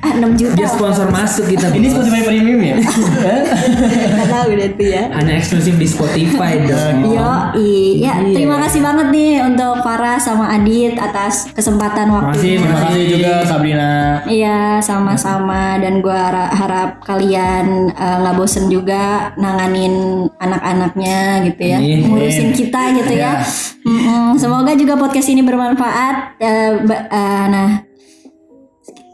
6 0.00 0.34
juta. 0.34 0.54
Biar 0.54 0.70
sponsor 0.70 1.06
masuk 1.08 1.44
kita. 1.46 1.68
Ini. 1.70 1.86
Spotify 1.88 2.20
Premium 2.24 2.60
ya? 2.60 2.76
Nggak 2.78 4.28
tahu 4.28 4.48
deh 4.52 4.70
tuh 4.72 4.88
ya. 4.88 5.04
hanya 5.12 5.32
eksklusif 5.34 5.74
di 5.74 5.86
Spotify 5.86 6.52
dong. 6.60 6.96
Yo, 7.04 7.14
ya 7.14 7.32
Iya. 7.54 8.12
terima 8.30 8.56
kasih 8.58 8.80
banget 8.80 9.06
nih 9.08 9.42
untuk 9.42 9.80
Farah 9.80 10.16
sama 10.16 10.50
Adit 10.50 10.94
atas 10.94 11.50
kesempatan 11.50 12.08
Terima 12.08 12.30
kasih, 12.30 12.32
waktunya. 12.32 12.58
Terima 12.58 12.78
kasih 12.80 13.02
juga 13.08 13.32
Sabrina. 13.44 13.90
Iya, 14.24 14.58
sama-sama 14.80 15.62
dan 15.76 15.98
gua 15.98 16.18
hara- 16.20 16.52
harap 16.52 16.90
kalian 17.00 17.66
eh, 17.90 18.16
nggak 18.18 18.34
bosen 18.34 18.66
juga 18.66 19.32
nanganin 19.34 19.94
anak-anaknya 20.38 21.18
gitu 21.44 21.62
ya, 21.64 21.78
ngurusin 21.78 22.50
kita 22.52 22.82
gitu 22.94 23.12
ya. 23.14 23.42
Mm-mm, 23.80 24.36
semoga 24.36 24.72
juga 24.72 24.94
podcast 24.94 25.28
ini 25.28 25.40
bermanfaat. 25.40 26.38
Eh, 26.38 26.70
ba- 26.82 27.06
eh, 27.06 27.44
nah, 27.48 27.68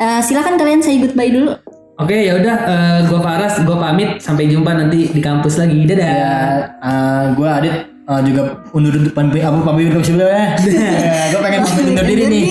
eh, 0.01 0.21
silakan 0.25 0.59
kalian 0.59 0.81
say 0.81 0.99
goodbye 0.99 1.31
dulu. 1.31 1.55
Oke, 1.95 2.27
ya 2.27 2.35
udah 2.35 2.57
eh, 2.67 2.99
gua 3.07 3.21
Faras, 3.23 3.63
gua 3.63 3.79
pamit 3.79 4.19
sampai 4.19 4.51
jumpa 4.51 4.75
nanti 4.75 5.15
di 5.15 5.21
kampus 5.23 5.63
lagi. 5.63 5.87
Dadah. 5.87 6.11
Ya, 6.11 6.35
eh, 6.83 7.23
gue 7.39 7.49
Adit 7.49 7.75
eh, 7.87 8.21
juga 8.27 8.43
undur 8.75 8.95
pamit 9.15 9.43
apa 9.47 9.59
pamit 9.63 9.95
sebelumnya. 10.03 10.59
ya, 11.07 11.23
gue 11.31 11.41
pengen 11.41 11.61
pamit 11.63 11.85
undur 11.95 12.07
diri 12.07 12.25
nih. 12.27 12.49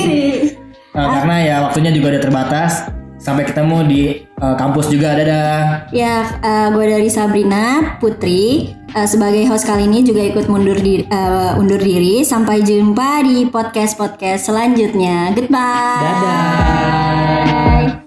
Eh, 0.94 1.08
karena 1.20 1.36
ya 1.42 1.56
waktunya 1.68 1.92
juga 1.92 2.16
udah 2.16 2.22
terbatas. 2.24 2.93
Sampai 3.24 3.48
ketemu 3.48 3.78
di 3.88 4.02
eh, 4.28 4.56
kampus 4.60 4.92
juga. 4.92 5.16
Dadah. 5.16 5.88
Ya, 5.96 6.28
gue 6.76 6.84
dari 6.84 7.08
Sabrina 7.08 7.96
Putri 8.04 8.68
eh, 8.92 9.08
sebagai 9.08 9.48
host 9.48 9.64
kali 9.64 9.88
ini 9.88 10.04
juga 10.04 10.28
ikut 10.28 10.52
mundur 10.52 10.76
di, 10.76 11.08
eh, 11.08 11.52
undur 11.56 11.80
diri. 11.80 12.28
Sampai 12.28 12.68
jumpa 12.68 13.24
di 13.24 13.48
podcast 13.48 13.96
podcast 13.96 14.52
selanjutnya. 14.52 15.32
Goodbye. 15.32 16.04
Dadah. 16.04 18.03